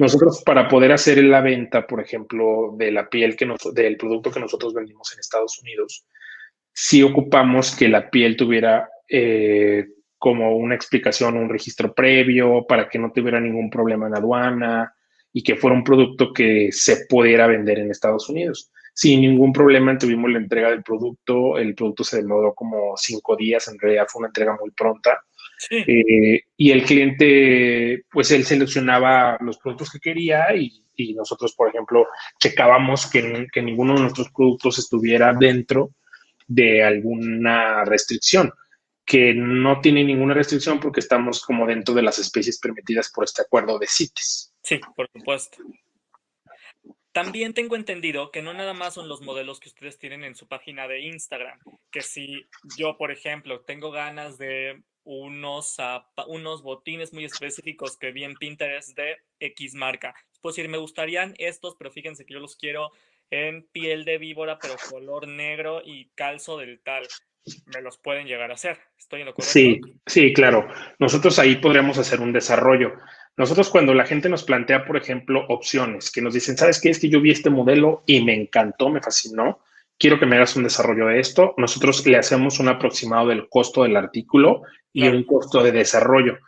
[0.00, 4.30] Nosotros para poder hacer la venta, por ejemplo, de la piel que nos, del producto
[4.30, 6.04] que nosotros vendimos en Estados Unidos,
[6.72, 9.86] sí ocupamos que la piel tuviera eh,
[10.18, 14.94] como una explicación, un registro previo para que no tuviera ningún problema en aduana,
[15.32, 18.70] y que fuera un producto que se pudiera vender en Estados Unidos.
[18.94, 23.68] Sin ningún problema tuvimos la entrega del producto, el producto se demoró como cinco días,
[23.68, 25.20] en realidad fue una entrega muy pronta.
[25.70, 31.68] Eh, y el cliente, pues él seleccionaba los productos que quería y, y nosotros, por
[31.68, 32.06] ejemplo,
[32.38, 35.90] checábamos que, que ninguno de nuestros productos estuviera dentro
[36.46, 38.52] de alguna restricción
[39.08, 43.40] que no tiene ninguna restricción porque estamos como dentro de las especies permitidas por este
[43.40, 44.52] acuerdo de CITES.
[44.62, 45.58] Sí, por supuesto.
[47.12, 50.46] También tengo entendido que no nada más son los modelos que ustedes tienen en su
[50.46, 51.58] página de Instagram,
[51.90, 55.76] que si yo, por ejemplo, tengo ganas de unos,
[56.26, 61.34] unos botines muy específicos que vi en Pinterest de X marca, pues decir, me gustarían
[61.38, 62.92] estos, pero fíjense que yo los quiero
[63.30, 67.06] en piel de víbora, pero color negro y calzo del tal
[67.66, 68.78] me los pueden llegar a hacer.
[68.98, 69.52] ¿Estoy en lo correcto?
[69.52, 70.68] Sí, sí, claro.
[70.98, 72.92] Nosotros ahí podríamos hacer un desarrollo.
[73.38, 76.90] Nosotros cuando la gente nos plantea, por ejemplo, opciones, que nos dicen, ¿sabes qué?
[76.90, 79.60] Es que yo vi este modelo y me encantó, me fascinó,
[79.96, 83.84] quiero que me hagas un desarrollo de esto, nosotros le hacemos un aproximado del costo
[83.84, 86.38] del artículo y un costo de desarrollo.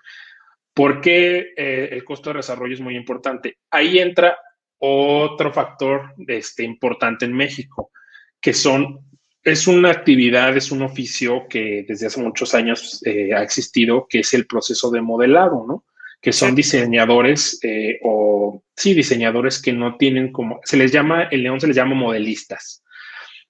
[0.74, 3.59] ¿Por qué eh, el costo de desarrollo es muy importante?
[3.70, 4.37] Ahí entra
[4.79, 7.92] otro factor este, importante en México,
[8.40, 8.98] que son
[9.44, 14.20] es una actividad, es un oficio que desde hace muchos años eh, ha existido, que
[14.20, 15.85] es el proceso de modelado, ¿no?
[16.20, 21.42] Que son diseñadores eh, o, sí, diseñadores que no tienen como, se les llama, el
[21.42, 22.83] león se les llama modelistas.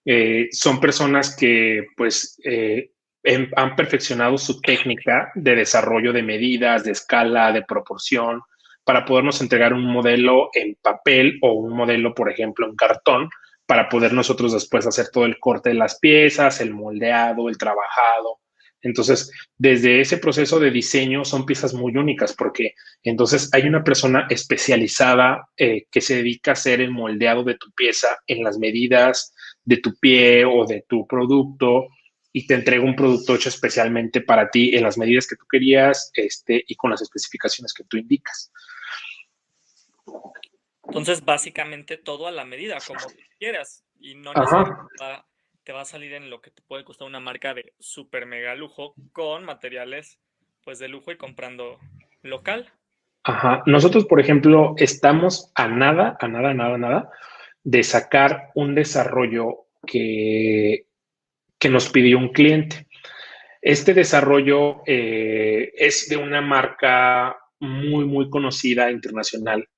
[0.05, 2.39] Eh, son personas que, pues,
[3.57, 8.41] han perfeccionado su técnica de desarrollo de medidas, de escala, de proporción,
[8.85, 13.29] para podernos entregar un modelo en papel o un modelo, por ejemplo, en cartón,
[13.67, 18.41] para poder nosotros después hacer todo el corte de las piezas, el moldeado, el trabajado.
[18.83, 24.27] Entonces, desde ese proceso de diseño son piezas muy únicas porque entonces hay una persona
[24.31, 29.35] especializada eh, que se dedica a hacer el moldeado de tu pieza en las medidas
[29.65, 31.89] de tu pie o de tu producto
[32.33, 36.11] y te entrega un producto hecho especialmente para ti en las medidas que tú querías
[36.15, 38.53] este, y con las especificaciones que tú indicas.
[40.85, 43.01] Entonces, básicamente todo a la medida, como
[43.39, 43.85] quieras.
[44.01, 44.33] Y no
[45.73, 48.95] va a salir en lo que te puede costar una marca de super mega lujo
[49.13, 50.19] con materiales
[50.63, 51.79] pues de lujo y comprando
[52.23, 52.71] local.
[53.25, 53.63] Ajá.
[53.67, 57.11] Nosotros, por ejemplo, estamos a nada, a nada, nada, nada
[57.63, 60.87] de sacar un desarrollo que,
[61.59, 62.87] que nos pidió un cliente.
[63.61, 69.69] Este desarrollo eh, es de una marca muy, muy conocida internacional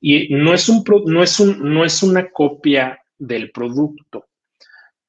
[0.00, 4.26] y no es, un, no es, un, no es una copia del producto,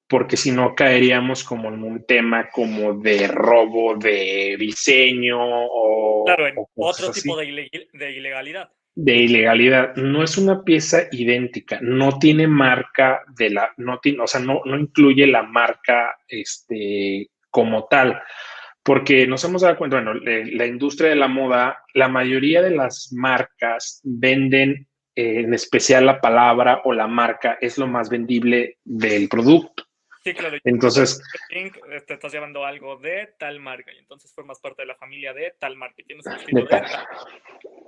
[0.08, 6.24] porque si no caeríamos como en un tema como de robo de diseño o...
[6.26, 8.70] Claro, otro tipo de, ilegalidad.
[8.94, 9.96] De ilegalidad.
[9.96, 14.62] No es una pieza idéntica, no tiene marca de la, no tiene, o sea, no,
[14.66, 18.22] no incluye la marca este, como tal
[18.86, 23.12] porque nos hemos dado cuenta, bueno, la industria de la moda, la mayoría de las
[23.12, 29.28] marcas venden eh, en especial la palabra o la marca, es lo más vendible del
[29.28, 29.85] producto.
[30.26, 30.58] Sí, claro.
[30.64, 31.22] Entonces,
[32.08, 35.54] te estás llevando algo de tal marca y entonces formas parte de la familia de
[35.60, 35.98] tal marca.
[36.08, 36.84] de tal.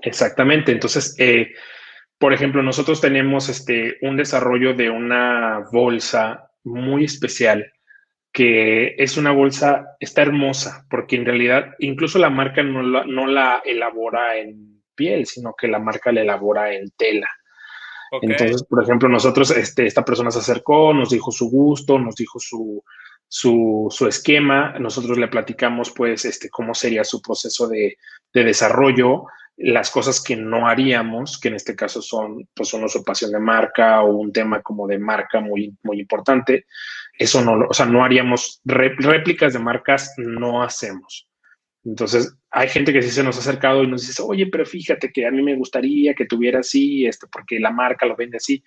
[0.03, 0.71] Exactamente.
[0.71, 1.55] Entonces, eh,
[2.19, 7.73] por ejemplo, nosotros tenemos este, un desarrollo de una bolsa muy especial
[8.31, 13.25] que es una bolsa, está hermosa, porque en realidad incluso la marca no la, no
[13.25, 17.27] la elabora en piel, sino que la marca la elabora en tela.
[18.21, 22.39] Entonces, por ejemplo, nosotros, este, esta persona se acercó, nos dijo su gusto, nos dijo
[22.39, 22.83] su,
[23.27, 27.97] su, su esquema, nosotros le platicamos pues este, cómo sería su proceso de,
[28.33, 29.25] de, desarrollo,
[29.57, 34.01] las cosas que no haríamos, que en este caso son pues una usurpación de marca
[34.01, 36.65] o un tema como de marca muy, muy importante,
[37.17, 41.26] eso no, o sea, no haríamos réplicas de marcas, no hacemos.
[41.87, 45.09] Entonces, hay gente que sí se nos ha acercado y nos dice, oye, pero fíjate
[45.11, 48.61] que a mí me gustaría que tuviera así, este, porque la marca lo vende así.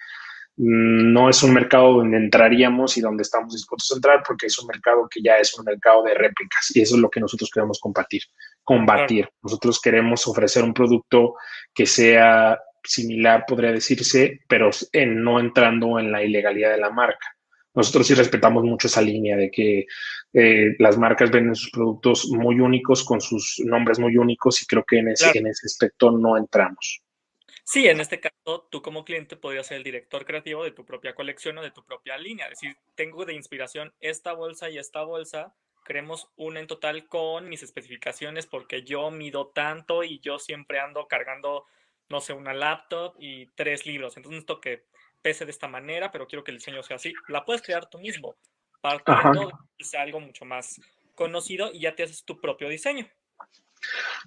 [0.56, 4.58] Mm, no es un mercado donde entraríamos y donde estamos dispuestos a entrar, porque es
[4.58, 7.50] un mercado que ya es un mercado de réplicas y eso es lo que nosotros
[7.52, 8.22] queremos combatir.
[8.64, 9.28] combatir.
[9.42, 11.34] Nosotros queremos ofrecer un producto
[11.74, 17.36] que sea similar, podría decirse, pero en, no entrando en la ilegalidad de la marca
[17.74, 19.86] nosotros sí respetamos mucho esa línea de que
[20.32, 24.84] eh, las marcas venden sus productos muy únicos con sus nombres muy únicos y creo
[24.84, 27.02] que en ese, en ese aspecto no entramos.
[27.64, 31.14] Sí, en este caso, tú como cliente podrías ser el director creativo de tu propia
[31.14, 32.46] colección o de tu propia línea.
[32.46, 35.54] Es decir, tengo de inspiración esta bolsa y esta bolsa,
[35.84, 41.06] creemos una en total con mis especificaciones porque yo mido tanto y yo siempre ando
[41.06, 41.64] cargando,
[42.08, 44.16] no sé, una laptop y tres libros.
[44.16, 44.82] Entonces, esto que
[45.22, 47.12] pese de esta manera, pero quiero que el diseño sea así.
[47.28, 48.36] La puedes crear tú mismo,
[48.80, 50.80] partiendo de sea algo mucho más
[51.14, 53.08] conocido y ya te haces tu propio diseño.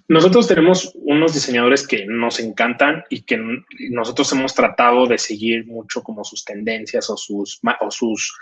[0.08, 3.40] Nosotros tenemos unos diseñadores que nos encantan y que
[3.90, 8.36] nosotros hemos tratado de seguir mucho como sus tendencias o sus, o sus,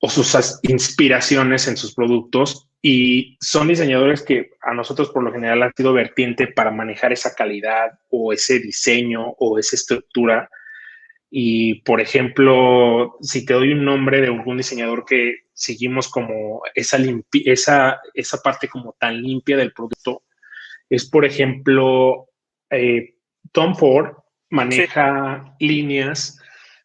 [0.00, 5.62] o sus inspiraciones en sus productos y son diseñadores que a nosotros por lo general
[5.62, 10.50] han sido vertiente para manejar esa calidad o ese diseño o esa estructura
[11.36, 16.96] y, por ejemplo, si te doy un nombre de algún diseñador que seguimos como esa,
[17.32, 20.22] esa, esa parte como tan limpia del producto,
[20.88, 22.28] es, por ejemplo,
[22.70, 23.16] eh,
[23.50, 24.14] Tom Ford
[24.50, 26.40] maneja líneas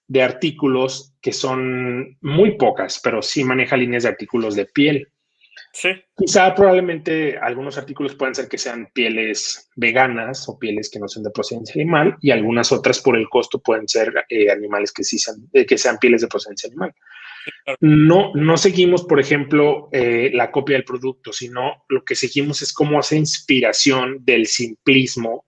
[0.07, 5.09] de artículos que son muy pocas, pero sí maneja líneas de artículos de piel.
[5.71, 5.89] Sí.
[6.17, 11.23] Quizá probablemente algunos artículos pueden ser que sean pieles veganas o pieles que no sean
[11.23, 15.19] de procedencia animal y algunas otras por el costo pueden ser eh, animales que sí
[15.19, 16.93] sean, eh, que sean pieles de procedencia animal.
[17.79, 22.73] No, no seguimos, por ejemplo, eh, la copia del producto, sino lo que seguimos es
[22.73, 25.45] cómo hace inspiración del simplismo,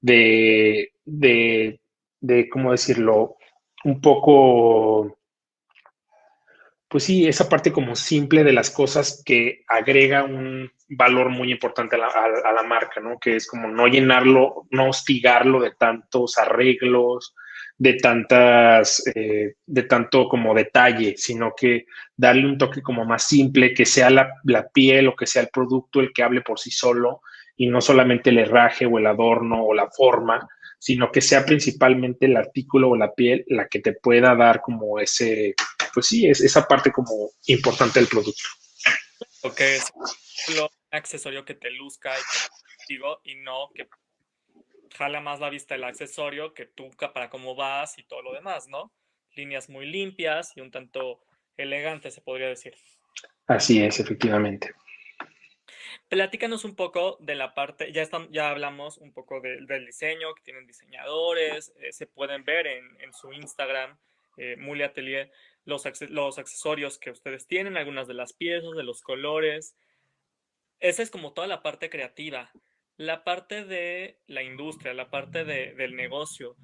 [0.00, 1.80] de, de,
[2.20, 3.36] de, ¿cómo decirlo?
[3.84, 5.18] Un poco
[6.94, 11.96] pues sí, esa parte como simple de las cosas que agrega un valor muy importante
[11.96, 13.18] a la, marca, ¿no?
[13.18, 17.34] Que es como no llenarlo, no hostigarlo de tantos arreglos,
[17.76, 23.74] de tantas, eh, de tanto como detalle, sino que darle un toque como más simple,
[23.74, 26.70] que sea la, la, piel o que sea el producto el que hable por sí
[26.70, 27.22] solo
[27.56, 30.48] y no solamente el herraje o el adorno o la forma,
[30.84, 35.00] sino que sea principalmente el artículo o la piel la que te pueda dar como
[35.00, 35.54] ese,
[35.94, 38.42] pues sí, es esa parte como importante del producto.
[39.44, 42.12] Ok, es un accesorio que te luzca
[42.86, 43.88] y, y no que
[44.94, 48.68] jala más la vista el accesorio que tú para cómo vas y todo lo demás,
[48.68, 48.92] ¿no?
[49.36, 51.22] Líneas muy limpias y un tanto
[51.56, 52.74] elegantes, se podría decir.
[53.46, 54.74] Así es, efectivamente.
[56.14, 60.44] Platícanos un poco de la parte, ya, están, ya hablamos un poco del diseño, que
[60.44, 63.98] tienen diseñadores, eh, se pueden ver en, su Instagram,
[64.36, 65.32] eh, Muli Atelier,
[65.64, 69.74] los, accesorios que ustedes tienen, algunas de las piezas, de los colores.
[70.78, 72.52] Esa es como toda la parte creativa.
[72.96, 76.54] La parte de la industria, la parte de, del negocio.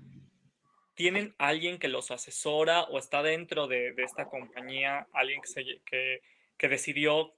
[0.95, 5.41] ¿Tienen alguien que los asesora o está dentro de, esta compañía alguien
[5.83, 7.35] que decidió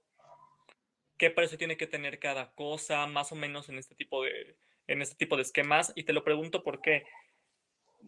[1.16, 5.02] qué precio tiene que tener cada cosa, más o menos en este tipo de, en
[5.02, 5.92] este tipo de esquemas?
[5.94, 7.04] Y te lo pregunto porque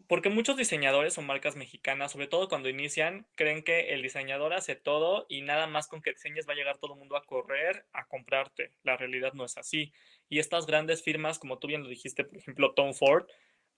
[0.09, 4.75] porque muchos diseñadores o marcas mexicanas, sobre todo cuando inician, creen que el diseñador hace
[4.75, 7.87] todo y nada más con que diseñes va a llegar todo el mundo a correr
[7.93, 8.73] a comprarte.
[8.83, 9.93] La realidad no es así.
[10.29, 13.27] Y estas grandes firmas, como tú bien lo dijiste, por ejemplo, Tom Ford,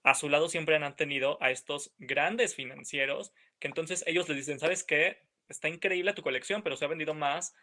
[0.03, 4.59] a su lado siempre han tenido a estos grandes financieros que entonces ellos les dicen,
[4.59, 5.21] ¿sabes qué?
[5.49, 7.55] Está increíble tu colección, pero se ha vendido más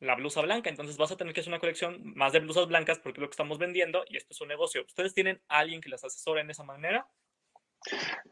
[0.00, 0.70] la blusa blanca.
[0.70, 3.28] Entonces vas a tener que hacer una colección más de blusas blancas porque es lo
[3.28, 4.84] que estamos vendiendo y esto es un negocio.
[4.86, 7.06] ¿Ustedes tienen alguien que las asesore en esa manera?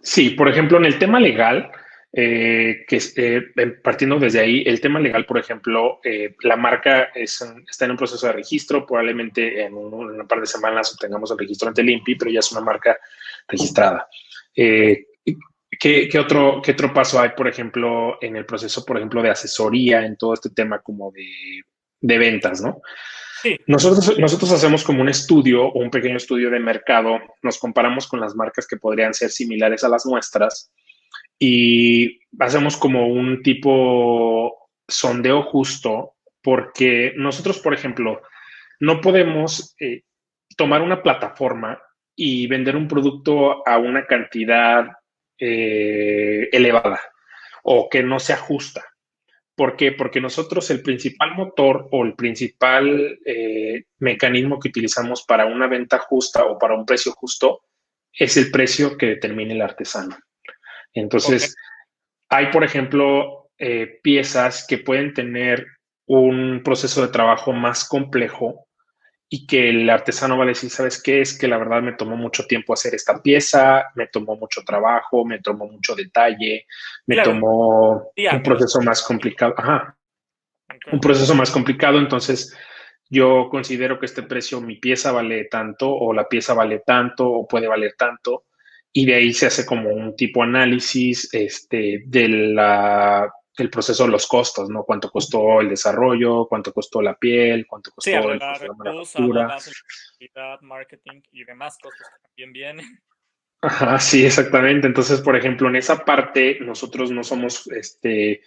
[0.02, 1.70] Sí, por ejemplo, en el tema legal,
[2.12, 7.85] eh, que eh, partiendo desde ahí, el tema legal, por ejemplo, eh, la marca está
[7.85, 11.83] en un proceso de registro, probablemente en, un, par de semanas obtengamos el registro ante
[11.83, 12.98] el INPI, pero ya es una marca
[13.46, 14.09] registrada.
[15.78, 20.04] ¿Qué, otro, ¿Qué otro paso hay, por ejemplo, en el proceso, por ejemplo, de asesoría
[20.04, 21.62] en todo este tema como de,
[22.00, 22.80] de ventas, ¿no?
[23.66, 28.20] Nosotros, nosotros hacemos como un estudio o un pequeño estudio de mercado, nos comparamos con
[28.20, 30.72] las marcas que podrían ser similares a las nuestras
[31.38, 38.22] y hacemos como un tipo sondeo justo porque nosotros, por ejemplo,
[38.80, 40.02] no podemos eh,
[40.56, 41.80] tomar una plataforma
[42.16, 44.97] y vender un producto a una cantidad
[45.38, 47.01] eh, elevada
[47.62, 48.85] o que no se ajusta.
[49.55, 49.92] ¿Por qué?
[49.92, 55.98] Porque nosotros el principal motor o el principal eh, mecanismo que utilizamos para una venta
[55.98, 57.62] justa o para un precio justo
[58.12, 60.16] es el precio que determina el artesano.
[60.94, 61.57] Entonces,
[62.29, 65.66] hay, por ejemplo, eh, piezas que pueden tener
[66.07, 68.67] un proceso de trabajo más complejo
[69.30, 71.20] y que el artesano va a decir, ¿sabes qué?
[71.20, 75.24] Es que la verdad me tomó mucho tiempo hacer esta pieza, me tomó mucho trabajo,
[75.24, 76.66] me tomó mucho detalle,
[77.06, 79.54] me tomó un proceso más complicado.
[79.58, 79.96] Ajá.
[80.92, 82.56] Un proceso más complicado, entonces
[83.10, 87.48] yo considero que este precio, mi pieza vale tanto, o la pieza vale tanto, o
[87.48, 88.44] puede valer tanto,
[88.92, 94.10] y de ahí se hace como un tipo análisis este, de la el proceso de
[94.10, 94.84] los costos, ¿no?
[94.84, 99.58] Cuánto costó el desarrollo, cuánto costó la piel, cuánto costó el la
[100.62, 102.86] marketing y demás costos que también vienen.
[103.60, 104.86] Ajá, sí, exactamente.
[104.86, 108.42] Entonces, por ejemplo, en esa parte nosotros no somos, este,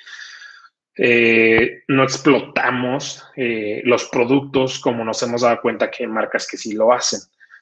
[0.97, 6.57] eh, no explotamos eh, los productos como nos hemos dado cuenta que hay marcas que
[6.57, 7.19] sí lo hacen.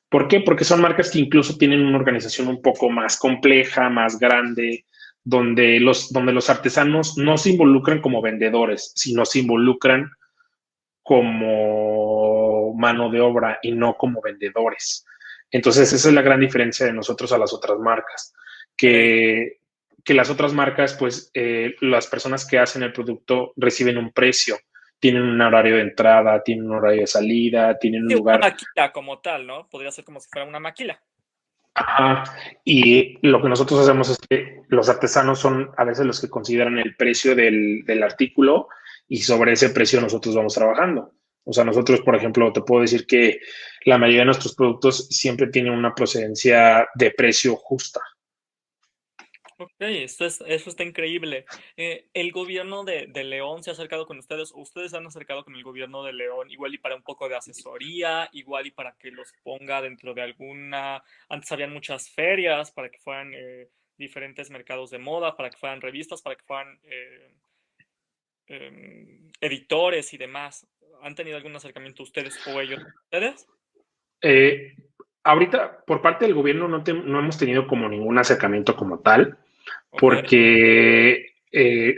[0.09, 0.41] ¿Por qué?
[0.41, 4.85] Porque son marcas que incluso tienen una organización un poco más compleja, más grande,
[5.23, 10.11] donde los, donde los artesanos no se involucran como vendedores, sino se involucran
[11.03, 15.05] como mano de obra y no como vendedores.
[15.51, 18.33] Entonces, esa es la gran diferencia de nosotros a las otras marcas,
[18.77, 19.59] que,
[20.03, 24.57] que las otras marcas, pues eh, las personas que hacen el producto reciben un precio,
[24.99, 28.37] tienen un horario de entrada, tienen un horario de salida, tienen un lugar.
[28.37, 29.67] Una maquila como tal, ¿no?
[29.69, 31.01] Podría ser como si fuera una maquila.
[32.63, 36.77] Y lo que nosotros hacemos es que los artesanos son a veces los que consideran
[36.77, 38.67] el precio del, del artículo
[39.07, 41.13] y sobre ese precio nosotros vamos trabajando.
[41.43, 43.39] O sea, nosotros, por ejemplo, te puedo decir que
[43.85, 48.01] la mayoría de nuestros productos siempre tienen una procedencia de precio justa.
[49.61, 51.43] Ok, eso, es, eso está increíble.
[51.75, 54.53] Eh, ¿El gobierno de, León se ha acercado con ustedes?
[54.53, 57.35] ¿O ustedes han acercado con el gobierno de León igual y para un poco de
[57.35, 61.03] asesoría, igual y para que los ponga dentro de alguna...
[61.27, 63.67] Antes habían muchas ferias para que fueran eh,
[63.97, 67.33] diferentes mercados de moda, para que fueran revistas, para que fueran eh,
[68.47, 70.65] em, editores y demás.
[71.01, 72.81] ¿Han tenido algún acercamiento ustedes o ellos?
[73.03, 73.45] ¿Ustedes?
[75.23, 79.37] ahorita, por parte del gobierno, no, no hemos tenido como ningún acercamiento como tal
[79.91, 81.95] porque, eh,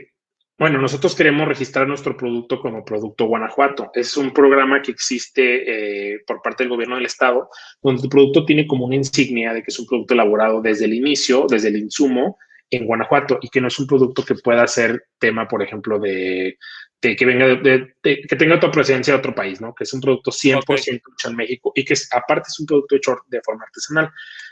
[0.57, 3.91] bueno, nosotros queremos registrar nuestro producto como Producto Guanajuato.
[3.93, 7.49] Es un programa que existe eh, por parte del gobierno del estado,
[7.81, 10.93] donde tu producto tiene como una insignia de que es un producto elaborado desde el
[10.93, 12.37] inicio, desde el insumo
[12.71, 16.57] en Guanajuato y que no es un producto que pueda ser tema, por ejemplo, de,
[17.01, 19.75] que venga de, que tenga otra presencia de otro país, ¿no?
[19.75, 23.17] Que es un producto 100% hecho en México y que aparte es un producto hecho
[23.27, 24.09] de forma artesanal.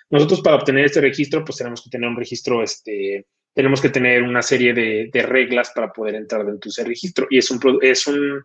[0.09, 4.23] Nosotros para obtener este registro, pues tenemos que tener un registro, este, tenemos que tener
[4.23, 7.27] una serie de, reglas para poder entrar dentro de ese registro.
[7.29, 8.43] Y es un, es, un,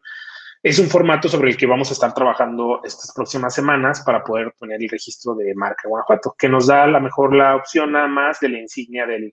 [0.62, 4.52] es un formato sobre el que vamos a estar trabajando estas próximas semanas para poder
[4.58, 8.08] poner el registro de marca Guanajuato, que nos da a lo mejor la opción nada
[8.08, 9.32] más de la insignia del,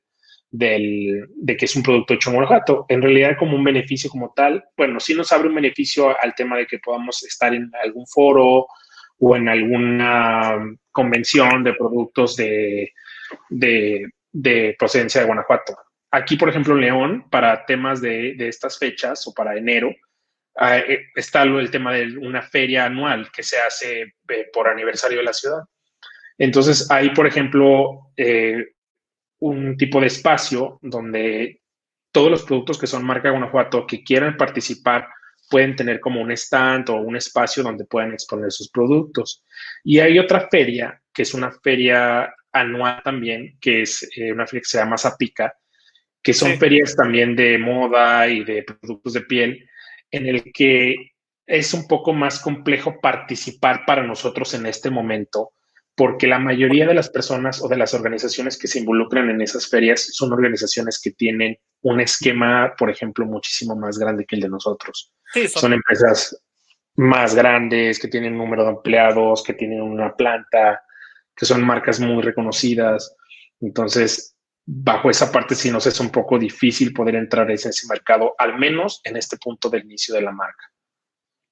[0.51, 2.85] del, de que es un producto hecho en Guanajuato.
[2.87, 6.57] En realidad, como un beneficio como tal, bueno, sí nos abre un beneficio al tema
[6.57, 8.67] de que podamos estar en algún foro
[9.23, 10.57] o en alguna
[10.91, 12.91] convención de productos de,
[13.49, 15.77] de, procedencia de Guanajuato.
[16.09, 19.93] Aquí, por ejemplo, en León, para temas de, estas fechas o para enero,
[20.57, 25.19] ah, eh, está el tema de una feria anual que se hace eh, por aniversario
[25.19, 25.61] de la ciudad.
[26.39, 28.71] Entonces, hay, por ejemplo, eh,
[29.39, 31.61] un tipo de espacio donde
[32.11, 35.07] todos los productos que son marca Guanajuato que quieran participar
[35.51, 39.43] pueden tener como un stand o un espacio donde puedan exponer sus productos.
[39.83, 44.61] Y hay otra feria, que es una feria anual también, que es eh, una feria
[44.61, 45.53] que se llama Zapica,
[46.23, 49.69] que son ferias también de moda y de productos de piel,
[50.09, 50.95] en el que
[51.45, 55.51] es un poco más complejo participar para nosotros en este momento,
[55.95, 59.67] porque la mayoría de las personas o de las organizaciones que se involucran en esas
[59.67, 64.49] ferias son organizaciones que tienen un esquema, por ejemplo, muchísimo más grande que el de
[64.49, 65.11] nosotros.
[65.33, 65.47] Son...
[65.47, 66.43] son empresas
[66.95, 70.83] más grandes, que tienen número de empleados, que tienen una planta,
[71.35, 73.15] que son marcas muy reconocidas.
[73.59, 78.35] Entonces, bajo esa parte sí nos es un poco difícil poder entrar en ese mercado,
[78.37, 80.71] al menos en este punto del inicio de la marca.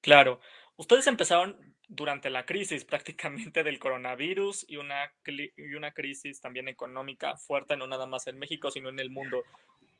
[0.00, 0.40] Claro.
[0.76, 1.56] Ustedes empezaron
[1.88, 7.86] durante la crisis prácticamente del coronavirus y una, y una crisis también económica fuerte, no
[7.86, 9.42] nada más en México, sino en el mundo.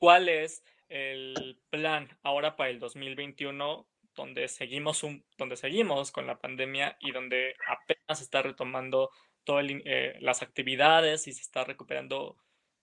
[0.00, 3.86] ¿Cuál es el plan ahora para el 2021
[4.16, 9.10] donde seguimos, un, donde seguimos con la pandemia y donde apenas se está retomando
[9.44, 12.36] todas eh, las actividades y se está recuperando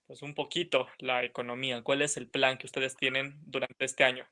[0.05, 1.82] pues un poquito la economía.
[1.82, 4.26] ¿Cuál es el plan que ustedes tienen durante este año?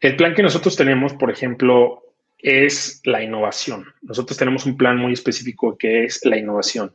[0.00, 2.02] El plan que nosotros tenemos, por ejemplo,
[2.38, 3.86] es la innovación.
[4.02, 6.92] Nosotros tenemos un plan muy específico que es la innovación.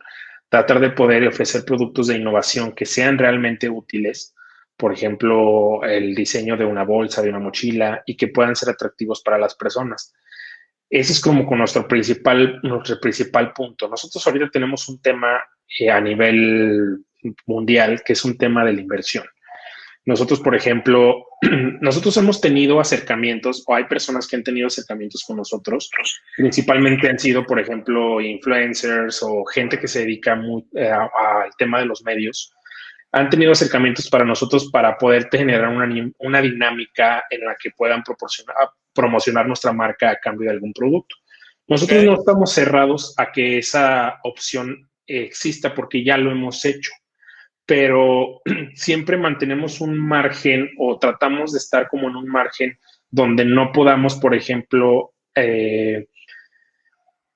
[0.50, 4.35] Tratar de poder ofrecer productos de innovación que sean realmente útiles,
[4.78, 9.22] por ejemplo, el diseño de una bolsa, de una mochila y que puedan ser atractivos
[9.22, 10.14] para las personas.
[10.90, 13.88] Ese es como con nuestro principal, nuestro principal punto.
[13.88, 15.44] Nosotros ahorita tenemos un tema
[15.80, 17.06] eh, a nivel
[17.48, 19.26] mundial, que es un tema de la inversión.
[20.06, 21.26] Nosotros, por ejemplo,
[21.82, 25.90] nosotros hemos tenido acercamientos o hay personas que han tenido acercamientos con nosotros.
[26.38, 30.40] Principalmente han sido, por ejemplo, influencers o gente que se dedica
[30.76, 32.55] eh, al tema de los medios.
[33.16, 38.04] Han tenido acercamientos para nosotros para poder generar una, una dinámica en la que puedan
[38.04, 38.56] proporcionar,
[38.94, 41.16] promocionar nuestra marca a cambio de algún producto.
[41.68, 46.92] Nosotros no estamos cerrados a que esa opción exista porque ya lo hemos hecho
[47.66, 48.42] pero
[48.76, 52.78] siempre mantenemos un margen o tratamos de estar como en un margen
[53.10, 56.08] donde no podamos, por ejemplo, eh,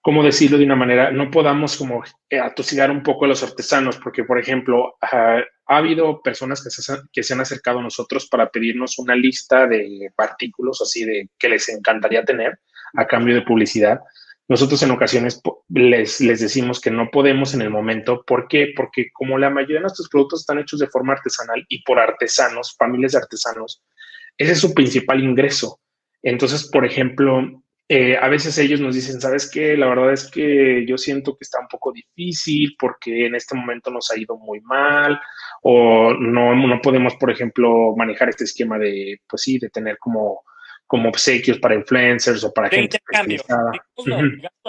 [0.02, 1.12] ¿cómo decirlo de una manera?
[1.12, 2.04] No podamos como
[2.44, 4.98] atosigar un poco a los artesanos, porque, por ejemplo,
[5.70, 9.68] ha, habido personas que se, que se han acercado a nosotros para pedirnos una lista
[9.68, 12.60] de artículos así de que les encantaría tener
[12.96, 14.00] a cambio de publicidad.
[14.48, 18.24] Nosotros en ocasiones les, les decimos que no podemos en el momento.
[18.26, 18.74] ¿Por qué?
[18.76, 22.76] Porque como la mayoría de nuestros productos están hechos de forma artesanal y por artesanos,
[22.76, 23.84] familias de artesanos,
[24.38, 25.80] ese es su principal ingreso.
[26.24, 27.62] Entonces, por ejemplo,
[27.92, 29.76] eh, a veces ellos nos dicen, ¿sabes qué?
[29.76, 33.90] La verdad es que yo siento que está un poco difícil porque en este momento
[33.90, 35.20] nos ha ido muy mal
[35.64, 40.44] o no, no podemos, por ejemplo, manejar este esquema de, pues sí, de tener como
[40.86, 43.44] como obsequios para influencers o para gente intercambio.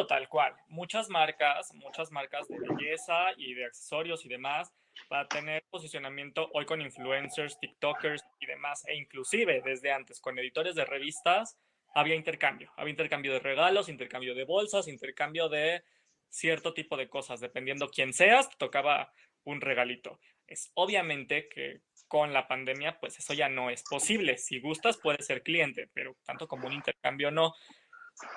[0.06, 0.54] tal cual.
[0.68, 4.70] Muchas marcas, muchas marcas de belleza y de accesorios y demás
[5.08, 10.74] para tener posicionamiento hoy con influencers, TikTokers y demás, e inclusive desde antes con editores
[10.74, 11.56] de revistas
[11.94, 15.82] había intercambio, había intercambio de regalos, intercambio de bolsas, intercambio de
[16.28, 19.12] cierto tipo de cosas, dependiendo quién seas, tocaba
[19.44, 20.20] un regalito.
[20.46, 21.80] Es obviamente que
[22.10, 24.36] con la pandemia, pues eso ya no es posible.
[24.36, 27.54] Si gustas, puedes ser cliente, pero tanto como un intercambio no.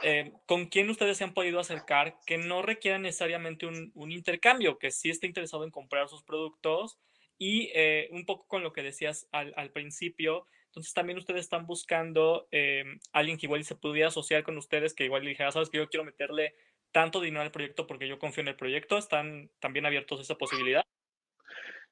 [0.03, 4.91] Eh, ¿Con quién ustedes se han podido acercar que no requiera necesariamente un, intercambio, que
[4.91, 6.99] sí esté interesado en comprar sus productos?
[7.39, 12.47] Y eh, un poco con lo que decías al, principio, entonces también ustedes están buscando
[12.51, 15.77] eh, alguien que igual se pudiera asociar con ustedes, que igual le dijera, sabes que
[15.77, 16.55] yo quiero meterle
[16.91, 18.97] tanto dinero al proyecto porque yo confío en el proyecto.
[18.97, 20.81] ¿Están también abiertos a esa posibilidad?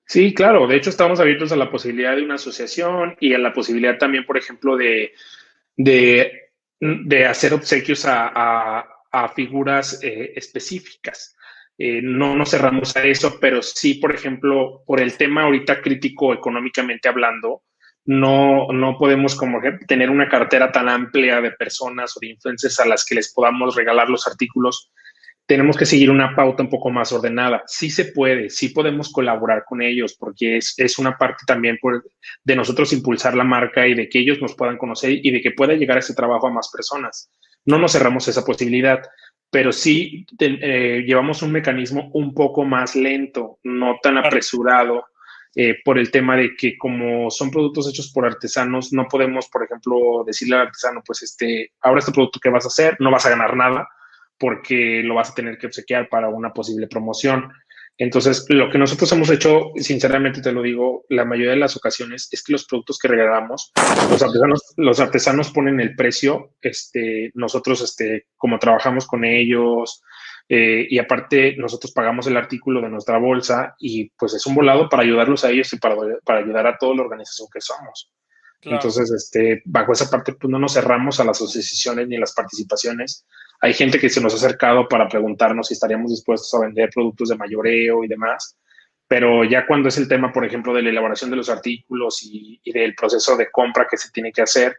[0.08, 0.66] Sí, claro.
[0.66, 4.26] De hecho, estamos abiertos a la posibilidad de una asociación y a la posibilidad también,
[4.26, 5.14] por ejemplo, de,
[5.78, 8.88] de, hacer obsequios a,
[9.36, 11.38] figuras eh, específicas.
[11.78, 16.34] Eh, no nos cerramos a eso, pero sí, por ejemplo, por el tema ahorita crítico
[16.34, 17.62] económicamente hablando,
[18.06, 22.86] no, no podemos como tener una cartera tan amplia de personas o de influencers a
[22.86, 24.92] las que les podamos regalar los artículos
[25.52, 27.64] tenemos que seguir una pauta un poco más ordenada.
[27.68, 32.06] Sí se puede, sí podemos colaborar con ellos, porque es, es una parte también por,
[32.46, 35.52] de nosotros impulsar la marca y de que ellos nos puedan conocer y de que
[35.52, 37.30] pueda llegar ese trabajo a más personas.
[37.66, 39.02] No nos cerramos esa posibilidad,
[39.50, 45.04] pero sí eh, llevamos un mecanismo un poco más lento, no tan apresurado.
[45.54, 49.66] Eh, por el tema de que como son productos hechos por artesanos, no podemos, por
[49.66, 53.26] ejemplo, decirle al artesano, pues este, ahora este producto que vas a hacer, no vas
[53.26, 53.90] a ganar nada,
[54.38, 57.52] porque lo vas a tener que obsequiar para una posible promoción.
[57.98, 62.30] Entonces, lo que nosotros hemos hecho, sinceramente te lo digo, la mayoría de las ocasiones
[62.32, 63.74] es que los productos que regalamos,
[64.10, 70.02] los artesanos, los artesanos ponen el precio, este, nosotros, este, como trabajamos con ellos,
[70.54, 74.90] eh, y aparte nosotros pagamos el artículo de nuestra bolsa y pues es un volado
[74.90, 75.96] para ayudarlos a ellos y para,
[76.26, 78.12] para ayudar a toda la organización que somos.
[78.62, 82.34] Entonces, este, bajo esa parte, pues no nos cerramos a las asociaciones ni a las
[82.34, 83.26] participaciones.
[83.62, 87.30] Hay gente que se nos ha acercado para preguntarnos si estaríamos dispuestos a vender productos
[87.30, 88.58] de mayoreo y demás,
[89.08, 92.60] pero ya cuando es el tema, por ejemplo, de la elaboración de los artículos y,
[92.66, 94.76] del proceso de compra que se tiene que hacer,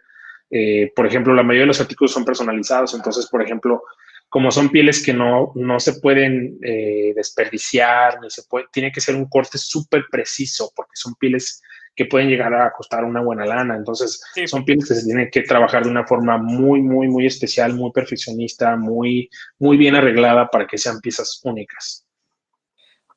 [0.50, 3.84] eh, por ejemplo, la mayoría de los artículos son personalizados, entonces, por ejemplo,
[4.32, 9.02] como son pieles que no, no se pueden eh, desperdiciar, ni se puede, tiene que
[9.02, 11.60] ser un corte súper preciso, porque son pieles
[11.94, 13.76] que pueden llegar a costar una buena lana.
[13.76, 17.74] Entonces, son pieles que se tienen que trabajar de una forma muy, muy, muy especial,
[17.74, 19.28] muy perfeccionista, muy,
[19.58, 22.06] muy bien arreglada para que sean piezas únicas.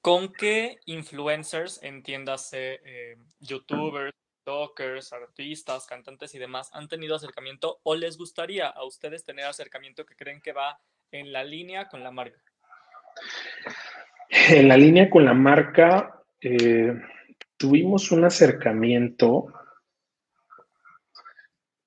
[0.02, 4.14] ¿Con qué influencers, entiéndase, eh, youtubers,
[4.46, 10.06] TikTokers, artistas, cantantes y demás, han tenido acercamiento o les gustaría a ustedes tener acercamiento
[10.06, 10.80] que creen que va
[11.20, 12.40] en la línea con la marca?
[14.50, 16.94] En la línea con la marca, eh,
[17.58, 19.46] tuvimos un acercamiento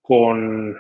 [0.01, 0.79] con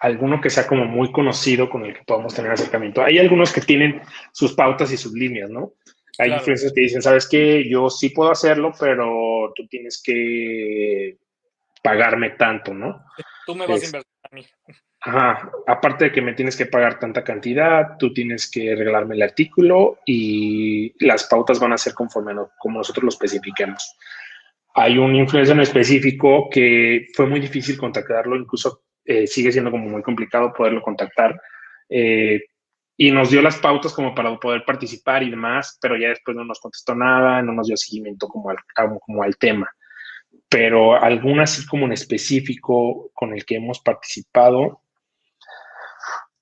[0.00, 3.02] alguno que sea como muy conocido con el que podamos tener acercamiento.
[3.02, 5.74] Hay algunos que tienen sus pautas y sus líneas, ¿no?
[6.18, 11.18] Hay influencers que dicen, sabes qué, yo sí puedo hacerlo, pero tú tienes que
[11.82, 13.04] pagarme tanto, ¿no?
[13.46, 14.46] Tú me vas a invertir a mí.
[15.00, 19.22] Ajá, aparte de que me tienes que pagar tanta cantidad, tú tienes que regalarme el
[19.22, 23.96] artículo y las pautas van a ser conforme como nosotros lo especifiquemos.
[24.74, 29.88] Hay un influencer en específico que fue muy difícil contactarlo, incluso eh, sigue siendo como
[29.88, 31.40] muy complicado poderlo contactar.
[31.88, 32.40] Eh,
[32.96, 36.44] y nos dio las pautas como para poder participar y demás, pero ya después no
[36.44, 38.56] nos contestó nada, no nos dio seguimiento como al,
[39.00, 39.70] como al tema.
[40.48, 44.82] Pero alguna así como en específico con el que hemos participado,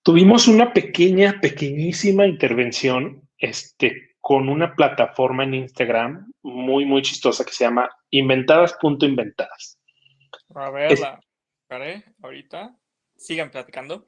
[0.04, 7.52] tuvimos una pequeña, pequeñísima intervención este, con una plataforma en Instagram muy, muy chistosa que
[7.52, 9.80] se llama inventadas.inventadas.
[10.54, 12.76] A ver, ahorita.
[13.16, 14.06] Sigan platicando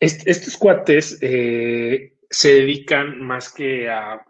[0.00, 4.24] estos cuates eh, se dedican más que a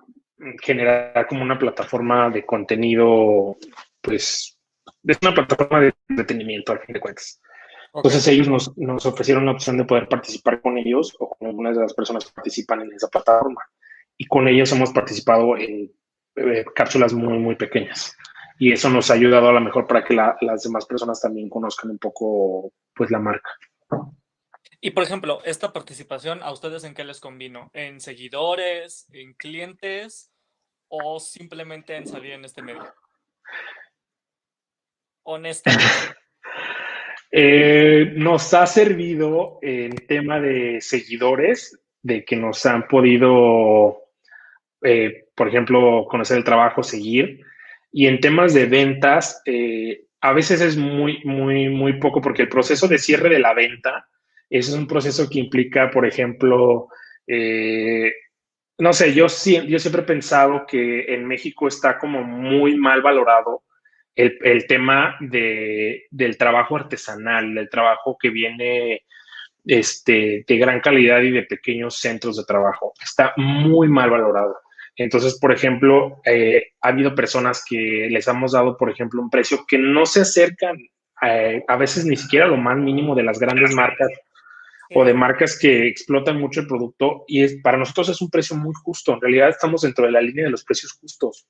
[0.63, 3.57] generar como una plataforma de contenido,
[4.01, 4.59] pues,
[5.05, 7.41] es una plataforma de entretenimiento al fin de cuentas.
[7.97, 11.83] Entonces ellos nos, ofrecieron la opción de poder participar con ellos o con algunas de
[11.83, 13.63] las personas que participan en esa plataforma.
[14.19, 15.91] Y con ellos hemos participado en
[16.37, 18.15] eh, cápsulas muy, muy pequeñas.
[18.59, 21.91] Y eso nos ha ayudado a lo mejor para que las demás personas también conozcan
[21.91, 23.51] un poco, pues, la marca.
[24.81, 27.71] Y por ejemplo, esta participación, ¿a ustedes en qué les convino?
[27.73, 30.31] ¿En seguidores, en clientes
[30.89, 32.95] o simplemente en salir en este medio?
[35.23, 35.85] Honestamente.
[37.39, 44.05] Eh, nos ha servido en tema de seguidores, de que nos han podido,
[44.81, 47.43] eh, por ejemplo, conocer el trabajo, seguir.
[47.93, 52.49] Y en temas de ventas, eh, a veces es muy, muy, muy poco porque el
[52.49, 54.09] proceso de cierre de la venta
[54.49, 56.89] es un proceso que implica, por ejemplo,
[58.79, 63.65] no sé, yo, yo siempre he pensado que en México está como muy mal valorado
[64.17, 69.03] el, tema del trabajo artesanal, del trabajo que viene
[69.65, 72.95] este, de gran calidad y de pequeños centros de trabajo.
[73.03, 74.57] Está muy mal valorado.
[74.97, 79.65] Entonces, por ejemplo, eh, ha habido personas que les hemos dado, por ejemplo, un precio
[79.69, 80.79] que no se acercan
[81.23, 84.09] eh, a veces ni siquiera lo más mínimo de las grandes marcas
[84.95, 88.57] o de marcas que explotan mucho el producto y es, para nosotros es un precio
[88.57, 89.15] muy justo.
[89.15, 91.47] En realidad estamos dentro de la línea de los precios justos.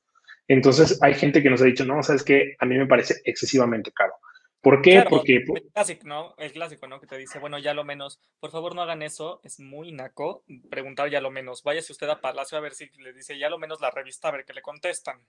[0.49, 3.93] Entonces hay gente que nos ha dicho, no, sabes que a mí me parece excesivamente
[3.93, 4.15] caro.
[4.61, 5.05] ¿Por qué?
[5.09, 5.37] Porque...
[5.37, 6.35] El clásico, ¿no?
[6.39, 7.01] El clásico, ¿no?
[7.01, 10.45] Que te dice, bueno, ya lo menos, por favor no hagan eso, es muy naco
[10.71, 11.63] preguntar ya lo menos.
[11.63, 14.33] Váyase usted a Palacio a ver si le dice ya lo menos la revista, a
[14.33, 15.21] ver qué le contestan.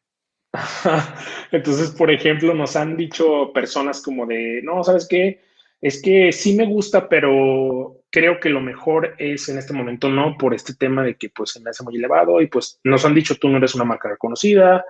[1.51, 5.41] Entonces, por ejemplo, nos han dicho personas como de, no, ¿sabes qué?
[5.81, 10.37] Es que sí me gusta, pero creo que lo mejor es en este momento no
[10.37, 13.13] por este tema de que pues se me hace muy elevado y pues nos han
[13.13, 14.83] dicho tú no eres una marca reconocida,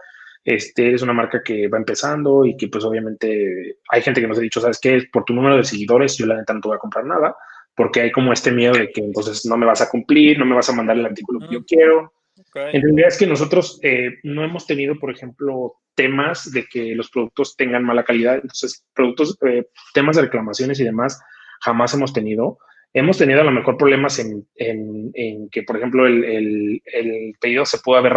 [0.48, 4.38] este, eres una marca que va empezando y que pues obviamente hay gente que nos
[4.38, 5.04] ha dicho, ¿sabes qué?
[5.12, 7.36] Por tu número de seguidores yo la neta no te voy a comprar nada
[7.76, 10.56] porque hay como este miedo de que entonces no me vas a cumplir, no me
[10.56, 12.14] vas a mandar el artículo que yo quiero.
[12.56, 17.12] En realidad es que nosotros eh, no hemos tenido, por ejemplo, temas de que los
[17.12, 18.36] productos tengan mala calidad.
[18.36, 21.22] Entonces, productos, eh, temas de reclamaciones y demás,
[21.60, 22.58] jamás hemos tenido.
[22.93, 27.66] Hemos tenido a lo mejor problemas en, en, que, por ejemplo, el, el, el, pedido
[27.66, 28.14] se pudo haber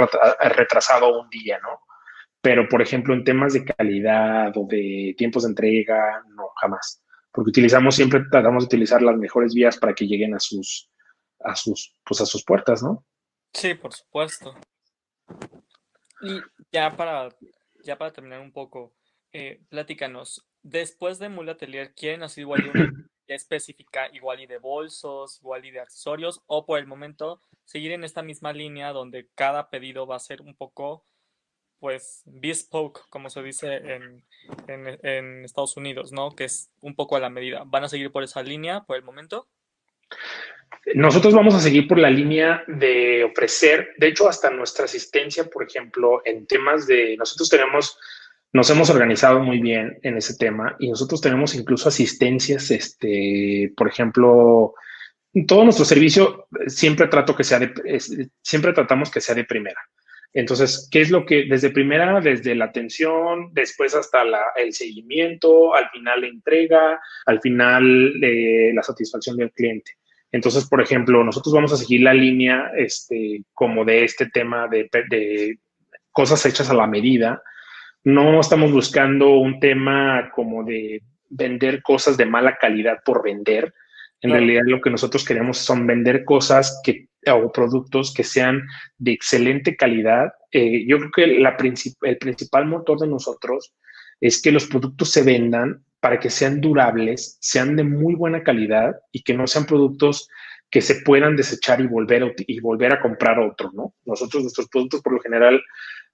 [0.56, 1.80] retrasado un día, ¿no?
[2.42, 7.02] Pero, por ejemplo, en temas de calidad o de tiempos de entrega, no, jamás.
[7.32, 10.90] Porque utilizamos siempre, tratamos de utilizar las mejores vías para que lleguen a sus,
[11.40, 13.04] a sus, pues a sus puertas, ¿no?
[13.52, 14.54] Sí, por supuesto.
[16.22, 16.40] Y
[16.72, 17.28] ya para
[17.84, 18.94] ya para terminar un poco,
[19.32, 22.92] eh, platícanos, después de Mula Atelier, ¿quieren hacer igual una
[23.26, 28.04] específica igual y de bolsos, igual y de accesorios, o por el momento seguir en
[28.04, 31.06] esta misma línea donde cada pedido va a ser un poco,
[31.80, 34.24] pues, bespoke, como se dice en,
[34.68, 36.36] en Estados Unidos, ¿no?
[36.36, 37.64] Que es un poco a la medida.
[37.66, 39.48] ¿Van a seguir por esa línea por el momento?
[40.94, 45.64] Nosotros vamos a seguir por la línea de ofrecer, de hecho, hasta nuestra asistencia, por
[45.64, 47.98] ejemplo, en temas de, nosotros tenemos
[48.52, 53.88] nos hemos organizado muy bien en ese tema y nosotros tenemos incluso asistencias, este, por
[53.88, 54.74] ejemplo,
[55.46, 57.72] todo nuestro servicio siempre trato que sea de,
[58.42, 59.80] siempre tratamos que sea de primera.
[60.32, 64.22] Entonces, ¿qué es lo que desde primera, desde la atención, después hasta
[64.56, 69.92] el seguimiento, al final la entrega, al final eh, la satisfacción del cliente?
[70.32, 74.88] Entonces, por ejemplo, nosotros vamos a seguir la línea este, como de este tema de,
[75.10, 75.58] de
[76.12, 77.42] cosas hechas a la medida,
[78.04, 83.74] no estamos buscando un tema como de vender cosas de mala calidad por vender.
[84.22, 88.66] En realidad lo que nosotros queremos son vender cosas que, o productos que sean
[88.98, 90.32] de excelente calidad.
[90.52, 91.56] Eh, yo creo que la
[92.02, 93.74] el principal motor de nosotros
[94.20, 98.96] es que los productos se vendan para que sean durables, sean de muy buena calidad
[99.12, 100.28] y que no sean productos
[100.70, 103.94] que se puedan desechar y volver, y volver a comprar otro, ¿no?
[104.04, 105.60] Nosotros, nuestros productos por lo general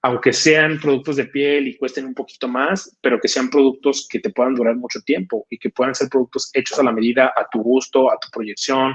[0.01, 4.19] aunque sean productos de piel y cuesten un poquito más, pero que sean productos que
[4.19, 7.47] te puedan durar mucho tiempo y que puedan ser productos hechos a la medida, a
[7.51, 8.93] tu gusto, a tu proyección,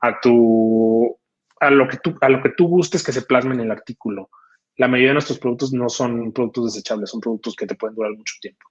[0.00, 1.18] a tu
[1.64, 4.30] a lo que tú a lo que tú gustes que se plasme en el artículo.
[4.76, 8.12] La mayoría de nuestros productos no son productos desechables, son productos que te pueden durar
[8.12, 8.66] mucho tiempo.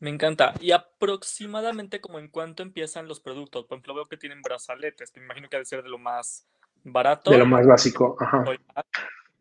[0.00, 0.54] Me encanta.
[0.60, 3.66] Y aproximadamente como en cuánto empiezan los productos.
[3.66, 6.46] Por ejemplo, veo que tienen brazaletes, me imagino que debe ser de lo más
[6.84, 7.30] barato.
[7.30, 8.44] De lo más básico, ajá.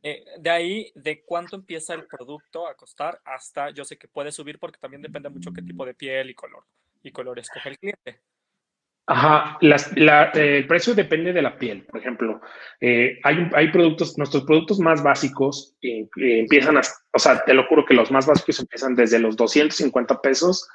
[0.04, 4.32] Eh, de ahí, de cuánto empieza el producto a costar hasta, yo sé que puede
[4.32, 6.64] subir porque también depende mucho qué tipo de piel y color
[7.04, 8.22] y color escoge el cliente.
[9.10, 11.86] Ajá, el precio depende de la piel.
[11.86, 12.42] Por ejemplo,
[12.82, 16.82] eh, hay, hay productos, nuestros productos más básicos eh, empiezan a,
[17.14, 20.68] o sea, te lo juro que los más básicos empiezan desde los 250 pesos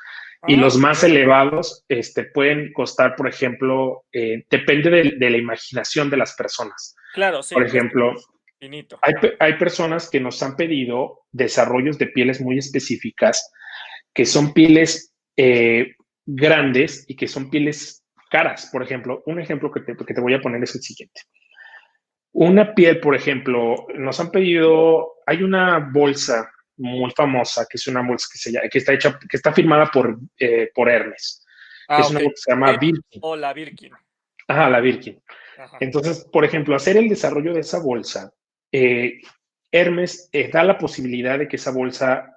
[0.48, 6.16] y los más elevados este, pueden costar, por ejemplo, depende de, de, la imaginación de
[6.16, 6.96] las personas.
[7.14, 7.54] Claro, sí.
[7.54, 8.12] Por ejemplo,
[9.40, 13.50] hay, personas que nos han pedido desarrollos de pieles muy específicas,
[14.14, 18.01] que son pieles eh, grandes y que son pieles
[18.32, 18.68] caras.
[18.72, 21.20] Por ejemplo, un ejemplo que te, que te voy a poner es el siguiente.
[22.32, 28.00] Una piel, por ejemplo, nos han pedido, hay una bolsa muy famosa, que es una
[28.00, 31.44] bolsa que, se, que está hecha, que está firmada por, eh, por Hermes.
[31.88, 33.20] Ah, es una bolsa que se llama Birkin.
[33.20, 33.92] O la Birkin.
[34.48, 35.22] Ajá, la Birkin.
[35.78, 38.32] Entonces, por ejemplo, hacer el desarrollo de esa bolsa
[38.72, 39.20] eh,
[39.70, 42.34] Hermes eh, da la posibilidad de que esa bolsa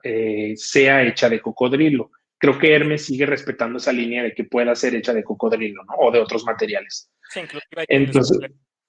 [0.55, 2.11] sea hecha de cocodrilo.
[2.45, 5.93] Creo que Hermes sigue respetando esa línea de que pueda ser hecha de cocodrilo, ¿no?
[5.97, 7.11] O de otros materiales.
[7.31, 8.37] Sí, inclusive entonces,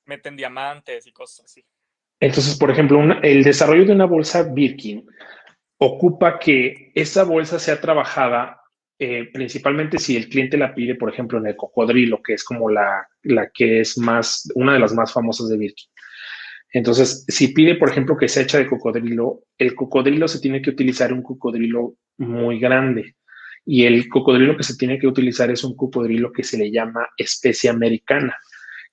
[0.05, 1.65] meten diamantes y cosas así.
[2.21, 5.07] Entonces, por ejemplo, el desarrollo de una bolsa Birkin
[5.79, 8.61] ocupa que esa bolsa sea trabajada
[8.99, 13.09] principalmente si el cliente la pide, por ejemplo, en el cocodrilo, que es como la,
[13.23, 15.89] la que es más, una de las más famosas de Birkin.
[16.75, 20.69] Entonces, si pide, por ejemplo, que sea hecha de cocodrilo, el cocodrilo se tiene que
[20.69, 23.17] utilizar un cocodrilo muy grande.
[23.69, 27.09] Y el cocodrilo que se tiene que utilizar es un cocodrilo que se le llama
[27.17, 28.35] especie americana,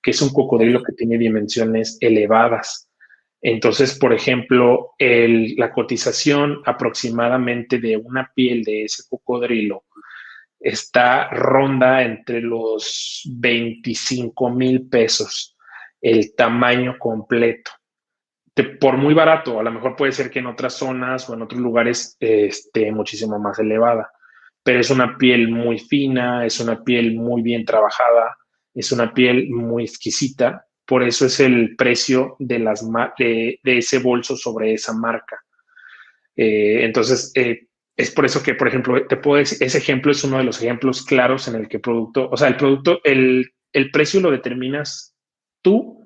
[0.02, 2.90] que es un cocodrilo que tiene dimensiones elevadas.
[3.40, 9.84] Entonces, por ejemplo, la cotización aproximadamente de una piel de ese cocodrilo
[10.58, 15.56] está ronda entre los 25 mil pesos
[16.00, 17.70] el tamaño completo.
[18.80, 21.60] por muy barato, a lo mejor puede ser que en otras zonas o en otros
[21.60, 24.10] lugares esté muchísimo más elevada,
[24.64, 28.36] pero es una piel muy fina, es una piel muy bien trabajada,
[28.74, 32.84] es una piel muy exquisita, por eso es el precio de, las,
[33.18, 35.38] de, ese bolso sobre esa marca.
[36.34, 40.24] Eh, entonces, eh, es por eso que, por ejemplo, te puedo decir, ese ejemplo es
[40.24, 43.90] uno de los ejemplos claros en el que producto, o sea, el producto, el, el
[43.90, 45.14] precio lo determinas
[45.62, 46.00] tú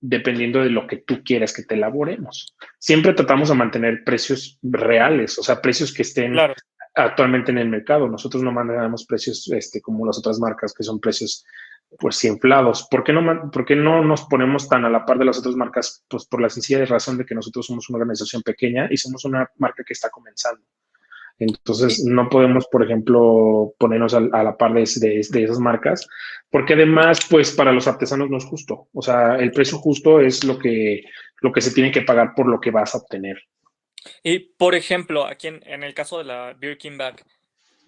[0.00, 2.56] dependiendo de lo que tú quieras que te elaboremos.
[2.78, 6.34] Siempre tratamos de mantener precios reales, o sea, precios que estén
[6.94, 8.08] actualmente en el mercado.
[8.08, 11.44] Nosotros no manejamos precios este, como las otras marcas, que son precios
[11.98, 12.86] pues inflados.
[12.90, 15.56] ¿Por qué, no, ¿Por qué no nos ponemos tan a la par de las otras
[15.56, 16.04] marcas?
[16.08, 19.48] Pues por la sencilla razón de que nosotros somos una organización pequeña y somos una
[19.56, 20.62] marca que está comenzando.
[21.40, 26.06] Entonces, no podemos, por ejemplo, ponernos a, la par de, esas marcas,
[26.50, 28.88] porque además, pues para los artesanos no es justo.
[28.92, 31.02] O sea, el precio justo es lo que,
[31.40, 33.38] lo que se tiene que pagar por lo que vas a obtener.
[34.22, 37.24] Y, por ejemplo, aquí en, el caso de la Birkin Bag,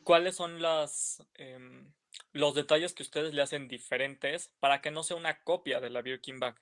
[0.04, 1.92] ¿cuáles son las, em,
[2.32, 6.02] los detalles que ustedes le hacen diferentes para que no sea una copia de la
[6.02, 6.56] Birkin Bag.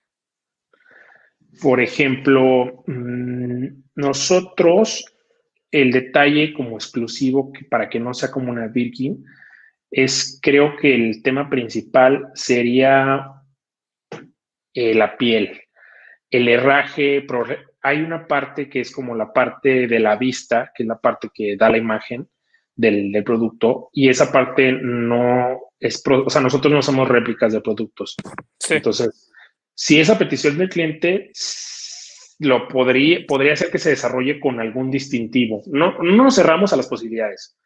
[1.60, 5.04] Por ejemplo, mm, nosotros
[5.70, 9.24] el detalle como exclusivo para que no sea como una Birkin
[9.90, 13.26] es creo que el tema principal sería
[14.74, 15.60] eh, la piel,
[16.30, 17.22] el herraje,
[17.82, 21.30] hay una parte que es como la parte de la vista, que es la parte
[21.32, 22.28] que da la imagen
[22.74, 28.16] del, producto, y esa parte no es, o sea, nosotros no somos réplicas de productos.
[28.68, 29.30] Entonces,
[29.74, 31.30] si esa petición del cliente
[32.38, 35.62] lo podría, podría ser que se desarrolle con algún distintivo.
[35.66, 37.56] No, no nos cerramos a las posibilidades,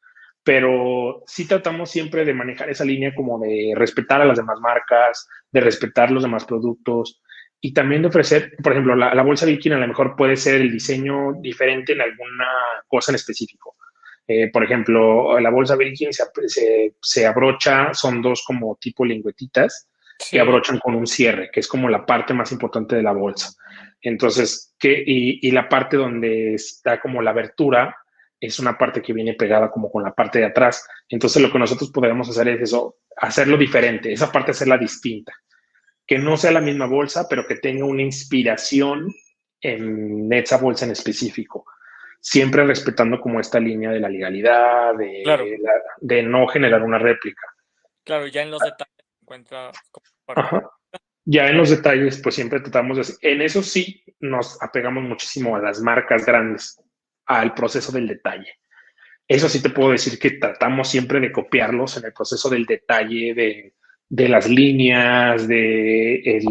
[0.43, 5.29] pero sí tratamos siempre de manejar esa línea como de respetar a las demás marcas,
[5.53, 7.23] de respetar los demás productos,
[7.65, 10.71] y también de ofrecer, por ejemplo, la, bolsa Birkin a lo mejor puede ser el
[10.71, 12.47] diseño diferente en alguna
[12.87, 13.77] cosa en específico.
[14.29, 16.25] Eh, por ejemplo, la bolsa Birkin se,
[17.01, 19.89] se, abrocha, son dos como tipo lingüetitas
[20.31, 23.55] que abrochan con un cierre, que es como la parte más importante de la bolsa.
[24.03, 27.97] Entonces, que, y, y, la parte donde está como la abertura
[28.39, 30.87] es una parte que viene pegada como con la parte de atrás.
[31.09, 35.33] Entonces, lo que nosotros podemos hacer es eso, hacerlo diferente, esa parte hacerla distinta
[36.07, 39.13] que no sea la misma bolsa, pero que tenga una inspiración
[39.61, 41.67] en esa bolsa en específico.
[42.21, 45.59] Siempre respetando como esta línea de la legalidad, de,
[46.01, 47.47] de no generar una réplica.
[48.03, 49.71] Claro, ya en los detalles encuentra...
[51.27, 53.31] Ya en los detalles, pues siempre tratamos de...
[53.31, 56.79] En eso sí nos apegamos muchísimo a las marcas grandes,
[57.25, 58.59] al proceso del detalle.
[59.27, 63.33] Eso sí te puedo decir que tratamos siempre de copiarlos en el proceso del detalle,
[63.33, 63.75] de,
[64.09, 66.43] de las líneas, de,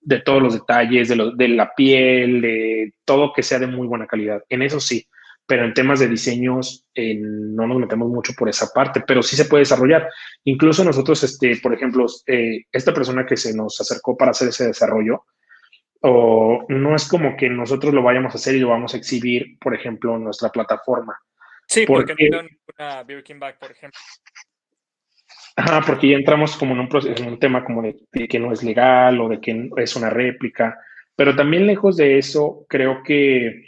[0.00, 4.06] de todos los detalles, de, de la piel, de todo que sea de muy buena
[4.06, 4.42] calidad.
[4.48, 5.06] En eso sí,
[5.46, 9.36] pero en temas de diseños eh, no nos metemos mucho por esa parte, pero sí
[9.36, 10.08] se puede desarrollar.
[10.44, 14.66] Incluso nosotros, este, por ejemplo, eh, esta persona que se nos acercó para hacer ese
[14.66, 15.24] desarrollo,
[16.00, 19.58] o no es como que nosotros lo vayamos a hacer y lo vamos a exhibir,
[19.60, 21.16] por ejemplo, en nuestra plataforma.
[21.68, 22.40] Sí, porque, porque no
[22.78, 24.00] una Birkin Bag, por ejemplo.
[25.56, 27.96] Ajá, porque ya entramos como en un, proceso, en un tema como de,
[28.28, 30.78] que no es legal o de que es una réplica,
[31.14, 33.66] pero también lejos de eso, creo que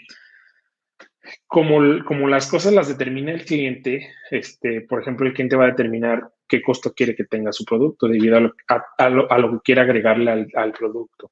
[1.46, 5.70] como, como las cosas las determina el cliente, este, por ejemplo, el cliente va a
[5.70, 8.54] determinar qué costo quiere que tenga su producto debido a lo,
[8.98, 11.30] a, lo, que quiere agregarle al, al producto.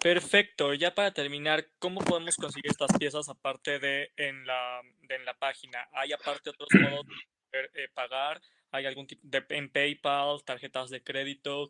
[0.00, 0.74] Perfecto.
[0.74, 5.34] Ya para terminar, ¿cómo podemos conseguir estas piezas aparte de en la, de en la
[5.34, 5.88] página?
[5.92, 7.06] ¿Hay aparte otros modos
[7.52, 8.40] eh, pagar?
[8.70, 11.68] ¿Hay algún tipo de en PayPal, tarjetas de crédito?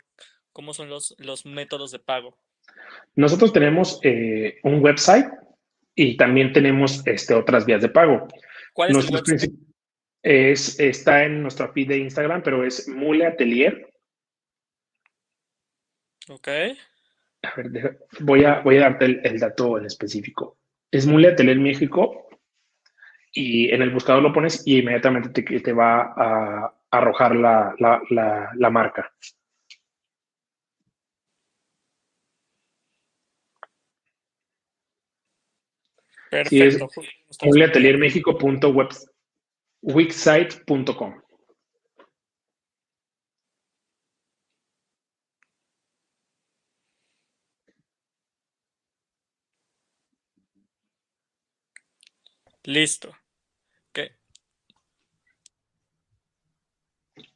[0.53, 2.37] ¿Cómo son los, los métodos de pago?
[3.14, 5.26] Nosotros tenemos eh, un website
[5.95, 8.26] y también tenemos este, otras vías de pago.
[8.72, 9.53] ¿Cuál es el website?
[10.22, 13.89] Es, está en nuestra feed de Instagram, pero es Mule Atelier.
[16.29, 16.49] Ok.
[17.43, 20.59] A ver, voy, a, voy a darte el, el, dato en específico.
[20.91, 22.28] Es Mule Atelier México
[23.33, 28.01] y en el buscador lo pones y inmediatamente te, te va a arrojar la, la,
[28.55, 29.12] la, marca.
[36.31, 36.89] Perfecto.
[36.89, 37.68] Sí.
[52.69, 53.14] Listo.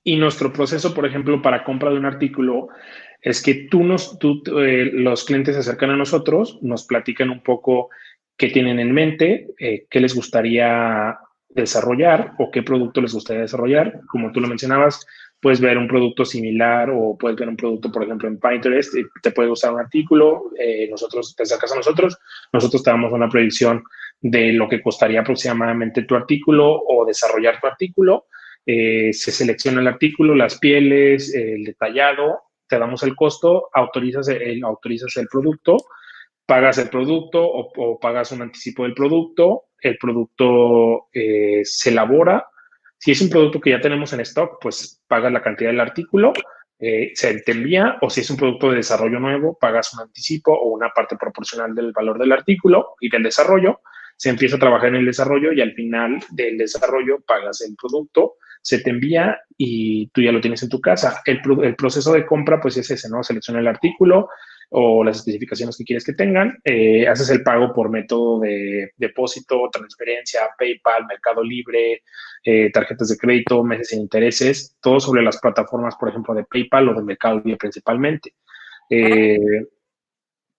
[0.05, 2.69] Y nuestro proceso, por ejemplo, para compra de un artículo,
[3.23, 7.43] es que tú nos, tú, eh, los clientes se acercan a nosotros, nos platican un
[7.43, 7.89] poco
[8.37, 11.17] qué tienen en mente, eh, qué les gustaría
[11.49, 14.01] desarrollar o qué producto les gustaría desarrollar.
[14.09, 15.07] Como tú lo mencionabas,
[15.43, 19.33] puedes ver un producto similar o puedes ver un producto, por ejemplo, en Pinterest, te
[19.33, 22.17] puede gustar un artículo, eh, nosotros te acercas a nosotros,
[22.53, 23.83] nosotros te damos una predicción
[24.21, 28.27] de lo que costaría aproximadamente tu artículo o desarrollar tu artículo
[28.65, 34.63] eh, se selecciona el artículo, las pieles, el detallado, te damos el costo, autorizas el,
[34.63, 35.77] autorizas el producto,
[36.47, 42.47] pagas el producto o, pagas un anticipo del producto, el producto eh, se elabora.
[43.03, 46.33] Si es un producto que ya tenemos en stock, pues pagas la cantidad del artículo,
[46.79, 50.53] eh, se te envía, o si es un producto de desarrollo nuevo, pagas un anticipo
[50.53, 53.81] o una parte proporcional del valor del artículo y del desarrollo.
[54.17, 58.37] Se empieza a trabajar en el desarrollo y al final del desarrollo pagas el producto
[58.63, 61.21] se te envía y tú ya lo tienes en tu casa.
[61.27, 61.43] El,
[61.77, 63.23] proceso de compra, pues es ese, ¿no?
[63.23, 64.29] Selecciona el artículo,
[64.75, 66.59] o las especificaciones que quieres que tengan.
[66.65, 72.03] Eh, haces el pago por método de depósito, transferencia, PayPal, Mercado Libre,
[72.43, 76.89] eh, tarjetas de crédito, meses sin intereses, todo sobre las plataformas, por ejemplo, de PayPal
[76.89, 78.35] o de Mercado Libre principalmente.
[78.89, 79.39] Eh,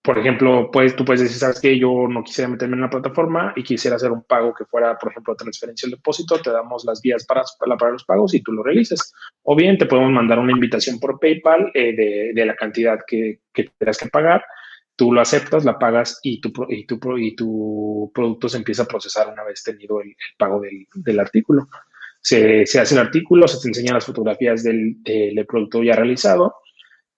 [0.03, 3.53] por ejemplo, pues, tú puedes decir, sabes que yo no quisiera meterme en una plataforma
[3.55, 7.01] y quisiera hacer un pago que fuera, por ejemplo, transferencia del depósito, te damos las
[7.01, 7.43] vías para,
[7.79, 9.13] para los pagos y tú lo realizas.
[9.43, 13.39] O bien te podemos mandar una invitación por PayPal eh, de, de, la cantidad que,
[13.53, 14.43] que tendrás que pagar.
[14.97, 18.87] Tú lo aceptas, la pagas y tu, y tu, y tu producto se empieza a
[18.87, 21.69] procesar una vez tenido el, el pago del, del artículo.
[22.19, 26.55] Se, se, hace el artículo, se te enseñan las fotografías del, del producto ya realizado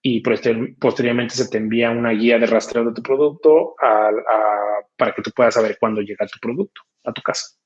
[0.08, 5.12] y posteriormente se te envía una guía de rastreo de tu producto a, a, para
[5.12, 7.58] que tú puedas saber cuándo llega tu producto a tu casa.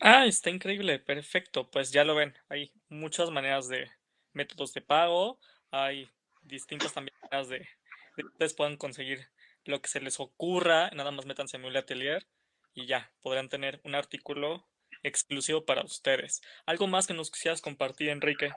[0.00, 1.70] Ah, está increíble, perfecto.
[1.70, 3.88] Pues ya lo ven, hay muchas maneras de
[4.32, 5.38] métodos de pago,
[5.70, 6.10] hay
[6.42, 7.68] distintas también maneras de, de
[8.16, 9.28] que ustedes puedan conseguir
[9.64, 12.26] lo que se les ocurra, nada más métanse en mi atelier
[12.74, 14.66] y ya podrán tener un artículo
[15.04, 16.42] exclusivo para ustedes.
[16.66, 18.50] ¿Algo más que nos quisieras compartir, Enrique?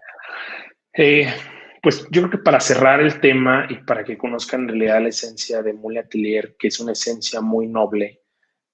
[0.93, 1.31] Eh,
[1.81, 5.09] pues yo creo que para cerrar el tema y para que conozcan en realidad la
[5.09, 8.21] esencia de Mule Atelier, que es una esencia muy noble,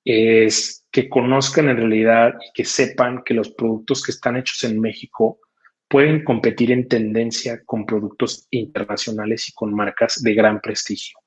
[0.03, 4.80] es que conozcan en realidad y que sepan que los productos que están hechos en
[4.80, 5.39] México
[5.88, 11.18] pueden competir en tendencia con productos internacionales y con marcas de gran prestigio,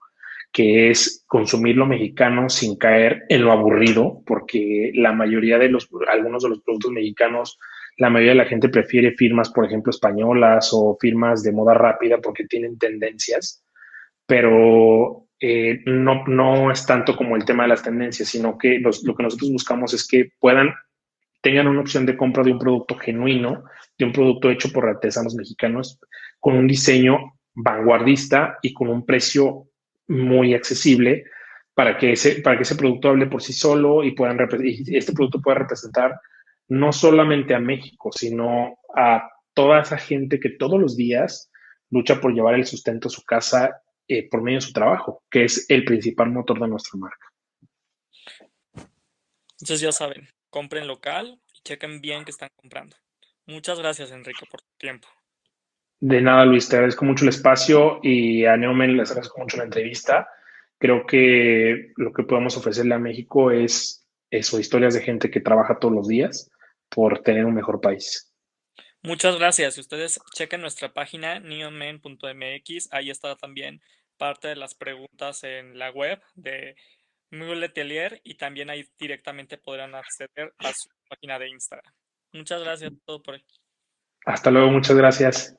[0.53, 5.89] que es consumir lo mexicano sin caer en lo aburrido, porque la mayoría de los,
[6.11, 7.59] algunos de los productos mexicanos
[7.99, 12.19] la mayoría de la gente prefiere firmas, por ejemplo, españolas o firmas de moda rápida
[12.19, 13.65] porque tienen tendencias,
[14.25, 19.03] pero eh, no, no es tanto como el tema de las tendencias, sino que los,
[19.03, 20.73] lo que nosotros buscamos es que puedan,
[21.41, 23.65] tengan una opción de compra de un producto genuino,
[23.99, 25.99] de un producto hecho por artesanos mexicanos,
[26.39, 29.67] con un diseño vanguardista y con un precio
[30.07, 31.25] muy accesible
[31.75, 35.13] para que ese, para que ese producto hable por sí solo y, puedan, y este
[35.13, 36.21] producto pueda representar
[36.69, 41.51] no solamente a México, sino a toda esa gente que todos los días
[41.91, 45.45] lucha por llevar el sustento a su casa eh, por medio de su trabajo, que
[45.45, 47.27] es el principal motor de nuestra marca.
[49.53, 52.97] Entonces ya saben, compren local y chequen bien que están comprando.
[53.47, 55.09] Muchas gracias, Enrique, por tu tiempo.
[56.01, 59.65] De nada, Luis, te agradezco mucho el espacio y a Neumann les agradezco mucho la
[59.65, 60.29] entrevista.
[60.79, 65.79] Creo que lo que podemos ofrecerle a México es eso, historias de gente que trabaja
[65.81, 66.53] todos los días
[66.89, 68.33] por tener un mejor país.
[69.03, 69.75] Muchas gracias.
[69.75, 73.81] Si ustedes chequen nuestra página neonmen.mx, ahí está también
[74.17, 76.75] parte de las preguntas en la web de
[77.31, 81.93] Mule Atelier y también ahí directamente podrán acceder a su página de Instagram.
[82.33, 83.45] Muchas gracias a todo por hoy.
[84.27, 85.57] Hasta luego, muchas gracias.